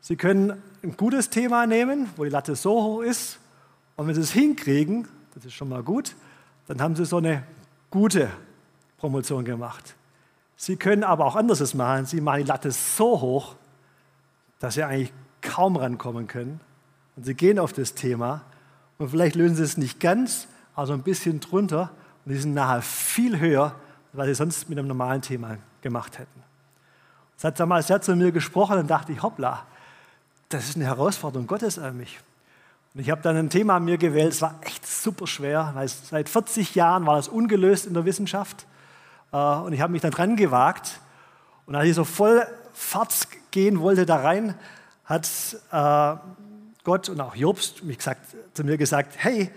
Sie 0.00 0.14
können 0.14 0.62
ein 0.84 0.96
gutes 0.96 1.30
Thema 1.30 1.66
nehmen, 1.66 2.08
wo 2.16 2.22
die 2.22 2.30
Latte 2.30 2.54
so 2.54 2.80
hoch 2.80 3.02
ist, 3.02 3.40
und 3.96 4.06
wenn 4.06 4.14
sie 4.14 4.20
es 4.20 4.30
hinkriegen, 4.30 5.08
das 5.34 5.46
ist 5.46 5.54
schon 5.54 5.70
mal 5.70 5.82
gut, 5.82 6.14
dann 6.68 6.80
haben 6.80 6.94
sie 6.94 7.04
so 7.04 7.16
eine 7.16 7.42
gute 7.90 8.28
Promotion 8.98 9.44
gemacht. 9.44 9.96
Sie 10.56 10.76
können 10.76 11.04
aber 11.04 11.26
auch 11.26 11.36
anderes 11.36 11.74
machen. 11.74 12.06
Sie 12.06 12.20
machen 12.20 12.40
die 12.40 12.48
Latte 12.48 12.70
so 12.70 13.20
hoch, 13.20 13.54
dass 14.58 14.74
sie 14.74 14.84
eigentlich 14.84 15.12
kaum 15.42 15.76
rankommen 15.76 16.26
können. 16.26 16.60
Und 17.16 17.24
sie 17.24 17.34
gehen 17.34 17.58
auf 17.58 17.72
das 17.72 17.94
Thema 17.94 18.42
und 18.98 19.10
vielleicht 19.10 19.36
lösen 19.36 19.56
sie 19.56 19.62
es 19.62 19.76
nicht 19.76 20.00
ganz, 20.00 20.48
aber 20.74 20.86
so 20.86 20.92
ein 20.92 21.02
bisschen 21.02 21.40
drunter 21.40 21.90
und 22.24 22.32
die 22.32 22.38
sind 22.38 22.54
nachher 22.54 22.82
viel 22.82 23.38
höher, 23.38 23.74
als 24.16 24.26
sie 24.26 24.34
sonst 24.34 24.68
mit 24.68 24.78
einem 24.78 24.88
normalen 24.88 25.22
Thema 25.22 25.58
gemacht 25.82 26.18
hätten. 26.18 26.42
Das 27.36 27.44
hat 27.44 27.60
damals 27.60 27.86
sehr 27.86 28.00
zu 28.00 28.16
mir 28.16 28.32
gesprochen 28.32 28.78
und 28.78 28.90
dachte 28.90 29.12
ich, 29.12 29.22
hoppla, 29.22 29.64
das 30.48 30.68
ist 30.68 30.76
eine 30.76 30.86
Herausforderung 30.86 31.46
Gottes 31.46 31.78
an 31.78 31.96
mich. 31.96 32.18
Und 32.94 33.00
ich 33.00 33.10
habe 33.10 33.20
dann 33.20 33.36
ein 33.36 33.50
Thema 33.50 33.78
mir 33.78 33.98
gewählt, 33.98 34.32
es 34.32 34.40
war 34.40 34.58
echt 34.62 34.86
super 34.86 35.26
schwer, 35.26 35.72
weil 35.74 35.86
seit 35.88 36.28
40 36.30 36.74
Jahren 36.74 37.04
war 37.04 37.16
das 37.16 37.28
ungelöst 37.28 37.86
in 37.86 37.92
der 37.92 38.06
Wissenschaft. 38.06 38.66
Äh, 39.32 39.36
und 39.36 39.72
ich 39.72 39.80
habe 39.80 39.92
mich 39.92 40.02
dann 40.02 40.10
dran 40.10 40.36
gewagt. 40.36 41.00
Und 41.66 41.74
als 41.74 41.88
ich 41.88 41.94
so 41.94 42.04
voll 42.04 42.46
Fahrt 42.72 43.28
gehen 43.50 43.80
wollte 43.80 44.06
da 44.06 44.16
rein, 44.16 44.54
hat 45.04 45.28
äh, 45.72 46.16
Gott 46.84 47.08
und 47.08 47.20
auch 47.20 47.34
Jobst 47.34 47.84
mich 47.84 47.98
gesagt, 47.98 48.20
zu 48.54 48.64
mir 48.64 48.76
gesagt, 48.76 49.14
hey, 49.16 49.50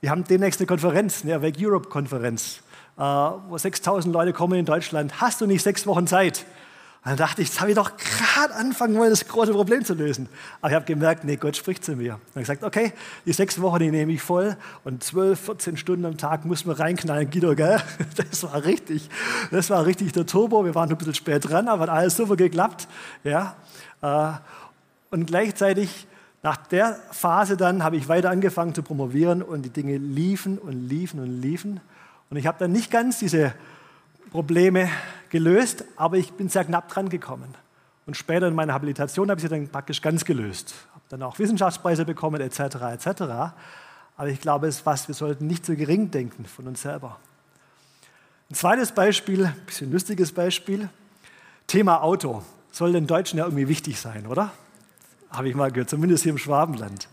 wir 0.00 0.10
haben 0.10 0.24
demnächst 0.24 0.60
eine 0.60 0.66
Konferenz, 0.66 1.22
eine 1.24 1.34
Awake 1.34 1.58
Europe 1.60 1.88
Konferenz, 1.88 2.60
äh, 2.96 3.00
wo 3.00 3.56
6000 3.56 4.12
Leute 4.12 4.32
kommen 4.32 4.58
in 4.58 4.66
Deutschland. 4.66 5.20
Hast 5.20 5.40
du 5.40 5.46
nicht 5.46 5.62
sechs 5.62 5.86
Wochen 5.86 6.06
Zeit? 6.06 6.44
Dann 7.06 7.16
dachte 7.16 7.40
ich, 7.40 7.50
jetzt 7.50 7.60
habe 7.60 7.70
ich 7.70 7.76
doch 7.76 7.92
gerade 7.96 8.52
anfangen 8.56 8.96
wollen, 8.98 9.10
das 9.10 9.28
große 9.28 9.52
Problem 9.52 9.84
zu 9.84 9.94
lösen. 9.94 10.28
Aber 10.60 10.70
ich 10.70 10.74
habe 10.74 10.84
gemerkt, 10.86 11.22
nee, 11.22 11.36
Gott 11.36 11.56
spricht 11.56 11.84
zu 11.84 11.94
mir. 11.94 12.18
Ich 12.30 12.40
gesagt, 12.40 12.64
okay, 12.64 12.92
die 13.24 13.32
sechs 13.32 13.60
Wochen, 13.60 13.78
die 13.78 13.92
nehme 13.92 14.10
ich 14.10 14.20
voll 14.20 14.56
und 14.82 15.04
zwölf, 15.04 15.38
14 15.38 15.76
Stunden 15.76 16.04
am 16.04 16.16
Tag 16.16 16.44
muss 16.44 16.64
man 16.64 16.74
reinknallen, 16.74 17.30
Guido, 17.30 17.54
gell? 17.54 17.80
Das 18.16 18.42
war 18.42 18.64
richtig, 18.64 19.08
das 19.52 19.70
war 19.70 19.86
richtig 19.86 20.14
der 20.14 20.26
Turbo. 20.26 20.64
Wir 20.64 20.74
waren 20.74 20.90
ein 20.90 20.96
bisschen 20.96 21.14
spät 21.14 21.48
dran, 21.48 21.68
aber 21.68 21.82
hat 21.82 21.90
alles 21.90 22.16
super 22.16 22.34
geklappt. 22.34 22.88
Ja. 23.22 23.54
Äh, 24.02 24.32
und 25.12 25.26
gleichzeitig, 25.26 26.08
nach 26.42 26.56
der 26.56 26.98
Phase 27.12 27.56
dann, 27.56 27.84
habe 27.84 27.96
ich 27.96 28.08
weiter 28.08 28.30
angefangen 28.30 28.74
zu 28.74 28.82
promovieren 28.82 29.42
und 29.42 29.62
die 29.62 29.70
Dinge 29.70 29.96
liefen 29.96 30.58
und 30.58 30.88
liefen 30.88 31.20
und 31.20 31.40
liefen. 31.40 31.80
Und 32.30 32.36
ich 32.36 32.48
habe 32.48 32.58
dann 32.58 32.72
nicht 32.72 32.90
ganz 32.90 33.20
diese 33.20 33.54
Probleme 34.32 34.88
gelöst, 35.36 35.84
aber 35.96 36.16
ich 36.16 36.32
bin 36.32 36.48
sehr 36.48 36.64
knapp 36.64 36.88
dran 36.88 37.10
gekommen. 37.10 37.54
Und 38.06 38.16
später 38.16 38.48
in 38.48 38.54
meiner 38.54 38.72
Habilitation 38.72 39.28
habe 39.28 39.38
ich 39.38 39.42
sie 39.42 39.50
dann 39.50 39.68
praktisch 39.68 40.00
ganz 40.00 40.24
gelöst. 40.24 40.74
Habe 40.94 41.04
dann 41.10 41.22
auch 41.22 41.38
Wissenschaftspreise 41.38 42.06
bekommen, 42.06 42.40
etc., 42.40 42.58
etc. 42.94 43.22
Aber 44.16 44.28
ich 44.28 44.40
glaube, 44.40 44.66
es 44.66 44.76
ist 44.76 44.86
was, 44.86 45.08
wir 45.08 45.14
sollten 45.14 45.46
nicht 45.46 45.66
so 45.66 45.74
gering 45.74 46.10
denken 46.10 46.46
von 46.46 46.66
uns 46.68 46.80
selber. 46.82 47.18
Ein 48.48 48.54
zweites 48.54 48.92
Beispiel, 48.92 49.44
ein 49.44 49.66
bisschen 49.66 49.92
lustiges 49.92 50.32
Beispiel, 50.32 50.88
Thema 51.66 52.02
Auto. 52.02 52.42
Soll 52.70 52.92
den 52.92 53.06
Deutschen 53.06 53.38
ja 53.38 53.44
irgendwie 53.44 53.68
wichtig 53.68 54.00
sein, 54.00 54.26
oder? 54.26 54.52
Habe 55.30 55.50
ich 55.50 55.54
mal 55.54 55.70
gehört, 55.70 55.90
zumindest 55.90 56.22
hier 56.22 56.32
im 56.32 56.38
Schwabenland. 56.38 57.08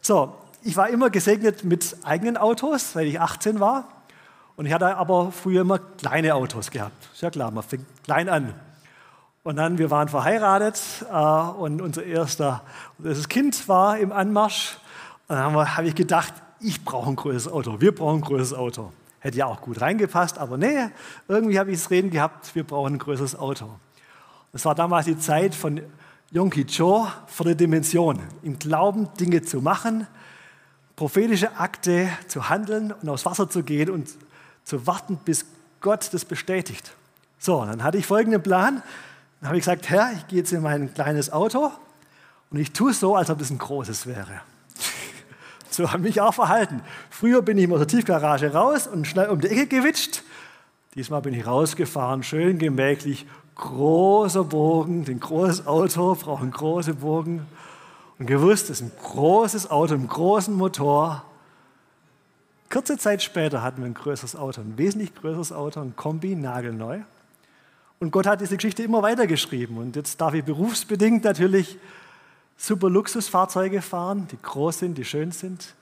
So, 0.00 0.34
ich 0.62 0.76
war 0.76 0.88
immer 0.88 1.10
gesegnet 1.10 1.62
mit 1.62 1.96
eigenen 2.02 2.36
Autos, 2.36 2.96
weil 2.96 3.06
ich 3.06 3.20
18 3.20 3.60
war. 3.60 3.93
Und 4.56 4.66
ich 4.66 4.72
hatte 4.72 4.96
aber 4.96 5.32
früher 5.32 5.62
immer 5.62 5.78
kleine 5.78 6.34
Autos 6.34 6.70
gehabt. 6.70 7.08
Ist 7.12 7.22
ja 7.22 7.30
klar, 7.30 7.50
man 7.50 7.64
fängt 7.64 7.86
klein 8.04 8.28
an. 8.28 8.54
Und 9.42 9.56
dann, 9.56 9.78
wir 9.78 9.90
waren 9.90 10.08
verheiratet 10.08 10.80
äh, 11.10 11.14
und 11.14 11.82
unser 11.82 12.04
erster, 12.04 12.62
das 12.98 13.28
Kind 13.28 13.68
war 13.68 13.98
im 13.98 14.10
Anmarsch. 14.12 14.78
Und 15.28 15.36
dann 15.36 15.52
habe 15.52 15.76
hab 15.76 15.84
ich 15.84 15.94
gedacht, 15.94 16.32
ich 16.60 16.82
brauche 16.84 17.10
ein 17.10 17.16
größeres 17.16 17.52
Auto, 17.52 17.80
wir 17.80 17.94
brauchen 17.94 18.20
ein 18.20 18.22
größeres 18.22 18.54
Auto. 18.58 18.92
Hätte 19.20 19.38
ja 19.38 19.46
auch 19.46 19.60
gut 19.60 19.80
reingepasst, 19.80 20.38
aber 20.38 20.56
nee, 20.56 20.88
irgendwie 21.28 21.58
habe 21.58 21.70
ich 21.70 21.78
das 21.78 21.90
Reden 21.90 22.10
gehabt, 22.10 22.54
wir 22.54 22.64
brauchen 22.64 22.94
ein 22.94 22.98
größeres 22.98 23.36
Auto. 23.36 23.68
Das 24.52 24.64
war 24.64 24.74
damals 24.74 25.06
die 25.06 25.18
Zeit 25.18 25.54
von 25.54 25.80
Yonki 26.30 26.64
Cho 26.64 27.06
vor 27.26 27.44
der 27.44 27.54
Dimension, 27.54 28.20
im 28.42 28.58
Glauben 28.58 29.08
Dinge 29.20 29.42
zu 29.42 29.60
machen, 29.60 30.06
prophetische 30.96 31.56
Akte 31.58 32.08
zu 32.28 32.48
handeln 32.48 32.92
und 32.92 33.08
aufs 33.08 33.26
Wasser 33.26 33.50
zu 33.50 33.62
gehen 33.62 33.90
und 33.90 34.08
zu 34.64 34.86
warten, 34.86 35.18
bis 35.24 35.46
Gott 35.80 36.12
das 36.12 36.24
bestätigt. 36.24 36.94
So, 37.38 37.64
dann 37.64 37.82
hatte 37.82 37.98
ich 37.98 38.06
folgenden 38.06 38.42
Plan. 38.42 38.82
Dann 39.40 39.48
habe 39.48 39.58
ich 39.58 39.64
gesagt, 39.64 39.90
Herr, 39.90 40.12
ich 40.16 40.26
gehe 40.28 40.38
jetzt 40.38 40.52
in 40.52 40.62
mein 40.62 40.92
kleines 40.94 41.30
Auto 41.30 41.70
und 42.50 42.58
ich 42.58 42.72
tue 42.72 42.92
es 42.92 43.00
so, 43.00 43.14
als 43.16 43.28
ob 43.28 43.40
es 43.40 43.50
ein 43.50 43.58
großes 43.58 44.06
wäre. 44.06 44.40
so 45.70 45.88
habe 45.88 45.98
ich 45.98 46.16
mich 46.16 46.20
auch 46.20 46.34
verhalten. 46.34 46.80
Früher 47.10 47.42
bin 47.42 47.58
ich 47.58 47.70
aus 47.70 47.78
der 47.78 47.88
Tiefgarage 47.88 48.52
raus 48.52 48.86
und 48.86 49.06
schnell 49.06 49.28
um 49.28 49.40
die 49.40 49.48
Ecke 49.48 49.66
gewitscht. 49.66 50.22
Diesmal 50.94 51.20
bin 51.20 51.34
ich 51.34 51.46
rausgefahren, 51.46 52.22
schön 52.22 52.58
gemächlich, 52.58 53.26
großer 53.56 54.44
Bogen, 54.44 55.04
ein 55.06 55.20
großes 55.20 55.66
Auto 55.66 56.14
braucht 56.14 56.42
einen 56.42 56.52
großen 56.52 56.96
Bogen. 56.96 57.46
Und 58.18 58.26
gewusst, 58.26 58.70
das 58.70 58.80
ist 58.80 58.86
ein 58.86 58.92
großes 59.02 59.70
Auto, 59.70 59.94
einen 59.94 60.08
großen 60.08 60.54
Motor. 60.54 61.24
Kurze 62.74 62.98
Zeit 62.98 63.22
später 63.22 63.62
hatten 63.62 63.82
wir 63.82 63.86
ein 63.86 63.94
größeres 63.94 64.34
Auto, 64.34 64.60
ein 64.60 64.76
wesentlich 64.76 65.14
größeres 65.14 65.52
Auto, 65.52 65.80
ein 65.80 65.94
Kombi, 65.94 66.34
nagelneu. 66.34 67.02
Und 68.00 68.10
Gott 68.10 68.26
hat 68.26 68.40
diese 68.40 68.56
Geschichte 68.56 68.82
immer 68.82 69.00
weitergeschrieben. 69.00 69.78
Und 69.78 69.94
jetzt 69.94 70.20
darf 70.20 70.34
ich 70.34 70.42
berufsbedingt 70.42 71.22
natürlich 71.22 71.78
super 72.56 72.90
Luxusfahrzeuge 72.90 73.80
fahren, 73.80 74.26
die 74.32 74.42
groß 74.42 74.80
sind, 74.80 74.98
die 74.98 75.04
schön 75.04 75.30
sind. 75.30 75.76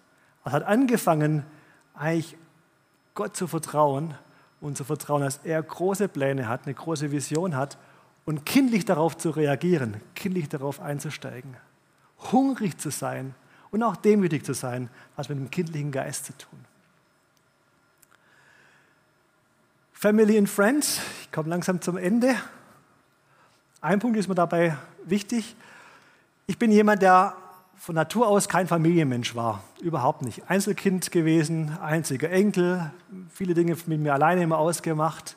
Es 0.44 0.52
hat 0.52 0.64
angefangen, 0.64 1.44
eigentlich 1.94 2.36
Gott 3.14 3.38
zu 3.38 3.46
vertrauen 3.46 4.12
und 4.60 4.76
zu 4.76 4.84
vertrauen, 4.84 5.22
dass 5.22 5.40
er 5.44 5.62
große 5.62 6.08
Pläne 6.08 6.46
hat, 6.46 6.66
eine 6.66 6.74
große 6.74 7.10
Vision 7.10 7.56
hat 7.56 7.78
und 8.26 8.44
kindlich 8.44 8.84
darauf 8.84 9.16
zu 9.16 9.30
reagieren, 9.30 9.96
kindlich 10.14 10.50
darauf 10.50 10.78
einzusteigen, 10.78 11.56
hungrig 12.32 12.76
zu 12.76 12.90
sein 12.90 13.34
und 13.70 13.82
auch 13.82 13.96
demütig 13.96 14.44
zu 14.44 14.52
sein, 14.52 14.90
was 15.16 15.30
mit 15.30 15.38
dem 15.38 15.50
kindlichen 15.50 15.90
Geist 15.90 16.26
zu 16.26 16.36
tun. 16.36 16.66
Family 20.02 20.36
and 20.36 20.50
Friends, 20.50 21.00
ich 21.22 21.30
komme 21.30 21.48
langsam 21.48 21.80
zum 21.80 21.96
Ende. 21.96 22.34
Ein 23.80 24.00
Punkt 24.00 24.18
ist 24.18 24.26
mir 24.26 24.34
dabei 24.34 24.76
wichtig. 25.04 25.54
Ich 26.48 26.58
bin 26.58 26.72
jemand, 26.72 27.02
der 27.02 27.36
von 27.76 27.94
Natur 27.94 28.26
aus 28.26 28.48
kein 28.48 28.66
Familienmensch 28.66 29.36
war, 29.36 29.62
überhaupt 29.80 30.22
nicht. 30.22 30.50
Einzelkind 30.50 31.12
gewesen, 31.12 31.78
einziger 31.80 32.30
Enkel, 32.30 32.90
viele 33.30 33.54
Dinge 33.54 33.76
mit 33.86 34.00
mir 34.00 34.12
alleine 34.12 34.42
immer 34.42 34.58
ausgemacht. 34.58 35.36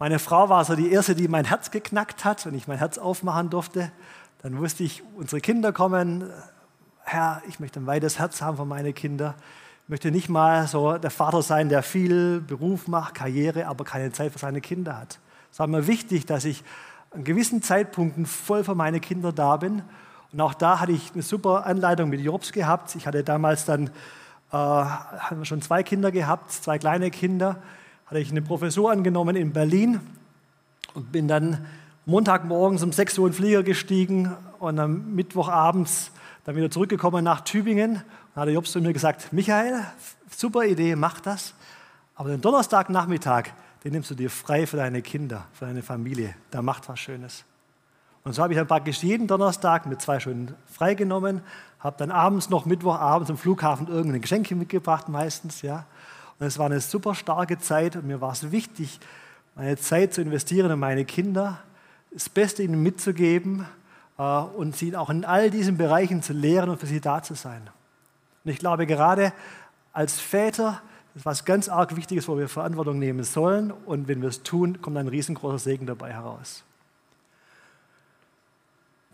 Meine 0.00 0.18
Frau 0.18 0.48
war 0.48 0.64
so 0.64 0.74
die 0.74 0.90
erste, 0.90 1.14
die 1.14 1.28
mein 1.28 1.44
Herz 1.44 1.70
geknackt 1.70 2.24
hat, 2.24 2.44
wenn 2.44 2.54
ich 2.56 2.66
mein 2.66 2.78
Herz 2.78 2.98
aufmachen 2.98 3.50
durfte. 3.50 3.92
Dann 4.42 4.58
wusste 4.58 4.82
ich, 4.82 5.04
unsere 5.14 5.40
Kinder 5.40 5.72
kommen. 5.72 6.28
Herr, 7.04 7.40
ich 7.46 7.60
möchte 7.60 7.78
ein 7.78 7.86
weites 7.86 8.18
Herz 8.18 8.42
haben 8.42 8.56
für 8.56 8.64
meine 8.64 8.92
Kinder. 8.92 9.36
Möchte 9.88 10.10
nicht 10.10 10.28
mal 10.28 10.66
so 10.66 10.98
der 10.98 11.10
Vater 11.10 11.42
sein, 11.42 11.68
der 11.68 11.82
viel 11.82 12.40
Beruf 12.40 12.88
macht, 12.88 13.14
Karriere, 13.14 13.66
aber 13.66 13.84
keine 13.84 14.10
Zeit 14.12 14.32
für 14.32 14.38
seine 14.38 14.60
Kinder 14.60 14.98
hat. 14.98 15.18
Es 15.52 15.58
war 15.58 15.66
mir 15.66 15.86
wichtig, 15.86 16.26
dass 16.26 16.44
ich 16.44 16.64
an 17.12 17.24
gewissen 17.24 17.62
Zeitpunkten 17.62 18.26
voll 18.26 18.64
für 18.64 18.74
meine 18.74 19.00
Kinder 19.00 19.32
da 19.32 19.56
bin 19.56 19.82
und 20.36 20.40
auch 20.40 20.52
da 20.52 20.80
hatte 20.80 20.92
ich 20.92 21.12
eine 21.14 21.22
super 21.22 21.64
Anleitung 21.64 22.10
mit 22.10 22.20
Jobs 22.20 22.52
gehabt. 22.52 22.94
Ich 22.94 23.06
hatte 23.06 23.24
damals 23.24 23.64
dann 23.64 23.90
äh, 24.52 25.44
schon 25.44 25.62
zwei 25.62 25.82
Kinder 25.82 26.10
gehabt, 26.10 26.52
zwei 26.52 26.78
kleine 26.78 27.10
Kinder. 27.10 27.56
Hatte 28.06 28.18
ich 28.18 28.30
eine 28.30 28.42
Professur 28.42 28.90
angenommen 28.90 29.34
in 29.34 29.52
Berlin 29.52 30.00
und 30.92 31.10
bin 31.10 31.26
dann 31.26 31.64
Montagmorgens 32.04 32.82
um 32.82 32.92
6 32.92 33.18
Uhr 33.18 33.26
in 33.26 33.32
den 33.32 33.36
Flieger 33.36 33.62
gestiegen 33.62 34.36
und 34.58 34.78
am 34.78 35.14
Mittwochabends 35.14 36.10
dann 36.44 36.54
wieder 36.54 36.70
zurückgekommen 36.70 37.24
nach 37.24 37.40
Tübingen. 37.40 38.02
Und 38.36 38.42
hatte 38.42 38.50
Jobs 38.50 38.70
zu 38.70 38.82
mir 38.82 38.92
gesagt, 38.92 39.32
Michael, 39.32 39.82
super 40.30 40.62
Idee, 40.64 40.94
mach 40.94 41.20
das. 41.20 41.54
Aber 42.14 42.28
den 42.28 42.42
Donnerstagnachmittag, 42.42 43.44
den 43.82 43.92
nimmst 43.92 44.10
du 44.10 44.14
dir 44.14 44.28
frei 44.28 44.66
für 44.66 44.76
deine 44.76 45.00
Kinder, 45.00 45.46
für 45.54 45.64
deine 45.64 45.82
Familie. 45.82 46.34
Da 46.50 46.60
macht 46.60 46.86
was 46.86 46.98
Schönes. 46.98 47.46
Und 48.24 48.34
so 48.34 48.42
habe 48.42 48.52
ich 48.52 48.58
dann 48.58 48.66
praktisch 48.66 49.02
jeden 49.02 49.26
Donnerstag 49.26 49.86
mit 49.86 50.02
zwei 50.02 50.20
Stunden 50.20 50.54
freigenommen, 50.66 51.40
habe 51.80 51.96
dann 51.96 52.10
abends 52.10 52.50
noch 52.50 52.66
Mittwochabends 52.66 53.30
am 53.30 53.38
Flughafen 53.38 53.88
irgendein 53.88 54.20
Geschenk 54.20 54.50
mitgebracht 54.50 55.08
meistens. 55.08 55.62
Ja. 55.62 55.86
Und 56.38 56.46
es 56.46 56.58
war 56.58 56.66
eine 56.66 56.82
super 56.82 57.14
starke 57.14 57.58
Zeit 57.58 57.96
und 57.96 58.06
mir 58.06 58.20
war 58.20 58.32
es 58.32 58.52
wichtig, 58.52 59.00
meine 59.54 59.78
Zeit 59.78 60.12
zu 60.12 60.20
investieren 60.20 60.70
in 60.70 60.78
meine 60.78 61.06
Kinder, 61.06 61.60
das 62.12 62.28
Beste 62.28 62.62
ihnen 62.62 62.82
mitzugeben 62.82 63.66
äh, 64.18 64.22
und 64.22 64.76
sie 64.76 64.94
auch 64.94 65.08
in 65.08 65.24
all 65.24 65.50
diesen 65.50 65.78
Bereichen 65.78 66.20
zu 66.20 66.34
lehren 66.34 66.68
und 66.68 66.78
für 66.78 66.86
sie 66.86 67.00
da 67.00 67.22
zu 67.22 67.32
sein. 67.32 67.70
Und 68.46 68.52
ich 68.52 68.58
glaube, 68.60 68.86
gerade 68.86 69.32
als 69.92 70.20
Väter 70.20 70.80
ist 71.16 71.26
was 71.26 71.44
ganz 71.44 71.68
arg 71.68 71.96
Wichtiges, 71.96 72.28
wo 72.28 72.38
wir 72.38 72.48
Verantwortung 72.48 72.96
nehmen 72.96 73.24
sollen. 73.24 73.72
Und 73.72 74.06
wenn 74.06 74.22
wir 74.22 74.28
es 74.28 74.44
tun, 74.44 74.80
kommt 74.80 74.96
ein 74.98 75.08
riesengroßer 75.08 75.58
Segen 75.58 75.84
dabei 75.84 76.12
heraus. 76.12 76.62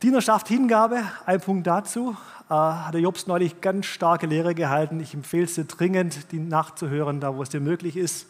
Dienerschaft, 0.02 0.48
Hingabe, 0.48 1.02
ein 1.24 1.40
Punkt 1.40 1.66
dazu. 1.66 2.14
Äh, 2.50 2.54
hat 2.54 2.92
der 2.92 3.00
Jobs 3.00 3.26
neulich 3.26 3.62
ganz 3.62 3.86
starke 3.86 4.26
Lehre 4.26 4.54
gehalten. 4.54 5.00
Ich 5.00 5.14
empfehle 5.14 5.44
es 5.44 5.54
dir 5.54 5.64
dringend, 5.64 6.30
die 6.30 6.38
nachzuhören, 6.38 7.20
da 7.20 7.34
wo 7.34 7.42
es 7.42 7.48
dir 7.48 7.60
möglich 7.60 7.96
ist. 7.96 8.26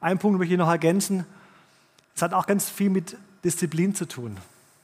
Ein 0.00 0.20
Punkt 0.20 0.38
möchte 0.38 0.54
ich 0.54 0.58
noch 0.58 0.68
ergänzen. 0.68 1.26
Es 2.14 2.22
hat 2.22 2.32
auch 2.32 2.46
ganz 2.46 2.70
viel 2.70 2.90
mit 2.90 3.16
Disziplin 3.42 3.92
zu 3.92 4.06
tun. 4.06 4.36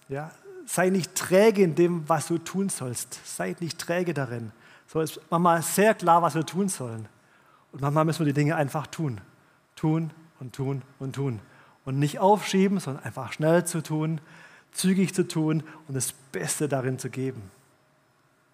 Ja? 0.09 0.33
Sei 0.67 0.91
nicht 0.91 1.15
träge 1.15 1.63
in 1.63 1.77
dem, 1.77 2.09
was 2.09 2.27
du 2.27 2.39
tun 2.39 2.71
sollst. 2.71 3.21
Sei 3.25 3.55
nicht 3.61 3.79
träge 3.79 4.15
darin. 4.15 4.51
So 4.87 5.01
ist 5.01 5.21
manchmal 5.31 5.63
sehr 5.63 5.95
klar, 5.95 6.23
was 6.23 6.35
wir 6.35 6.47
tun 6.47 6.69
sollen. 6.69 7.09
Und 7.73 7.81
manchmal 7.81 8.05
müssen 8.05 8.21
wir 8.21 8.33
die 8.33 8.41
Dinge 8.41 8.57
einfach 8.57 8.87
tun. 8.87 9.21
Tun 9.77 10.11
und 10.41 10.55
tun 10.55 10.83
und 10.99 11.15
tun. 11.15 11.41
Und 11.85 11.99
nicht 11.99 12.19
aufschieben, 12.19 12.79
sondern 12.81 13.05
einfach 13.05 13.33
schnell 13.33 13.65
zu 13.65 13.83
tun, 13.83 14.21
zügig 14.73 15.15
zu 15.15 15.27
tun 15.27 15.63
und 15.89 15.95
das 15.95 16.13
Beste 16.13 16.69
darin 16.69 16.99
zu 16.99 17.11
geben. 17.11 17.51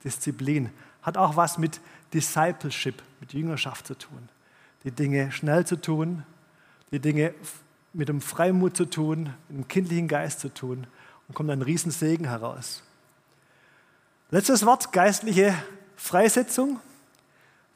Disziplin 0.05 0.71
hat 1.03 1.17
auch 1.17 1.37
was 1.37 1.59
mit 1.59 1.81
Discipleship, 2.13 3.03
mit 3.21 3.33
Jüngerschaft 3.33 3.87
zu 3.87 3.95
tun. 3.97 4.29
Die 4.85 4.91
Dinge 4.91 5.31
schnell 5.33 5.67
zu 5.67 5.77
tun, 5.77 6.25
die 6.91 7.01
Dinge 7.01 7.35
mit 7.93 8.09
dem 8.09 8.21
Freimut 8.21 8.77
zu 8.77 8.85
tun, 8.85 9.35
mit 9.49 9.59
dem 9.59 9.69
kindlichen 9.69 10.09
Geist 10.09 10.41
zu 10.41 10.53
tun 10.53 10.87
und 11.29 11.35
kommt 11.35 11.51
ein 11.51 11.63
Riesensegen 11.63 12.27
heraus. 12.27 12.83
Letztes 14.31 14.65
Wort, 14.65 14.93
geistliche 14.93 15.55
Freisetzung. 16.01 16.81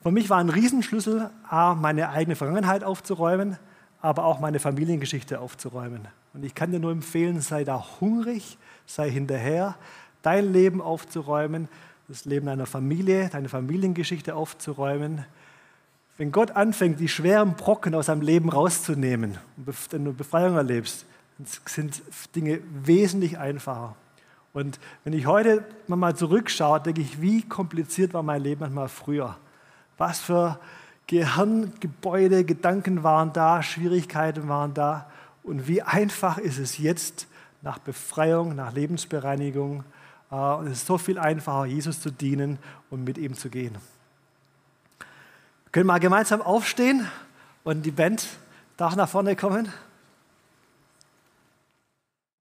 Für 0.02 0.10
mich 0.10 0.30
war 0.30 0.38
ein 0.38 0.48
Riesenschlüssel, 0.48 1.30
A, 1.48 1.74
meine 1.74 2.08
eigene 2.08 2.36
Vergangenheit 2.36 2.82
aufzuräumen, 2.82 3.58
aber 4.00 4.24
auch 4.24 4.40
meine 4.40 4.58
Familiengeschichte 4.58 5.40
aufzuräumen. 5.40 6.08
Und 6.32 6.44
ich 6.44 6.54
kann 6.54 6.72
dir 6.72 6.80
nur 6.80 6.90
empfehlen, 6.90 7.40
sei 7.42 7.64
da 7.64 7.84
hungrig, 8.00 8.56
sei 8.86 9.10
hinterher, 9.10 9.76
dein 10.22 10.52
Leben 10.52 10.80
aufzuräumen, 10.80 11.68
das 12.08 12.24
Leben 12.24 12.46
deiner 12.46 12.66
Familie, 12.66 13.28
deine 13.28 13.50
Familiengeschichte 13.50 14.34
aufzuräumen. 14.34 15.26
Wenn 16.16 16.32
Gott 16.32 16.52
anfängt, 16.52 17.00
die 17.00 17.08
schweren 17.08 17.54
Brocken 17.54 17.94
aus 17.94 18.06
deinem 18.06 18.22
Leben 18.22 18.48
rauszunehmen 18.48 19.36
und 19.56 19.92
du 19.92 20.12
Befreiung 20.14 20.56
erlebst, 20.56 21.04
sind 21.66 22.02
Dinge 22.34 22.60
wesentlich 22.84 23.38
einfacher. 23.38 23.96
Und 24.54 24.78
wenn 25.02 25.12
ich 25.12 25.26
heute 25.26 25.64
mal 25.88 26.14
zurückschaue, 26.14 26.80
denke 26.80 27.00
ich, 27.00 27.20
wie 27.20 27.42
kompliziert 27.42 28.14
war 28.14 28.22
mein 28.22 28.40
Leben 28.40 28.60
manchmal 28.60 28.88
früher. 28.88 29.36
Was 29.98 30.20
für 30.20 30.60
Gehirngebäude, 31.08 32.44
Gedanken 32.44 33.02
waren 33.02 33.32
da, 33.32 33.62
Schwierigkeiten 33.62 34.48
waren 34.48 34.72
da. 34.72 35.10
Und 35.42 35.66
wie 35.66 35.82
einfach 35.82 36.38
ist 36.38 36.58
es 36.58 36.78
jetzt 36.78 37.26
nach 37.62 37.78
Befreiung, 37.78 38.54
nach 38.54 38.72
Lebensbereinigung. 38.72 39.82
Äh, 40.30 40.34
und 40.34 40.68
es 40.68 40.78
ist 40.78 40.86
so 40.86 40.98
viel 40.98 41.18
einfacher, 41.18 41.66
Jesus 41.66 42.00
zu 42.00 42.10
dienen 42.10 42.58
und 42.90 43.02
mit 43.02 43.18
ihm 43.18 43.34
zu 43.34 43.50
gehen. 43.50 43.74
Wir 45.64 45.72
können 45.72 45.86
mal 45.88 45.98
gemeinsam 45.98 46.40
aufstehen 46.40 47.08
und 47.64 47.84
die 47.84 47.90
Band 47.90 48.28
darf 48.76 48.94
nach 48.94 49.08
vorne 49.08 49.34
kommen. 49.34 49.68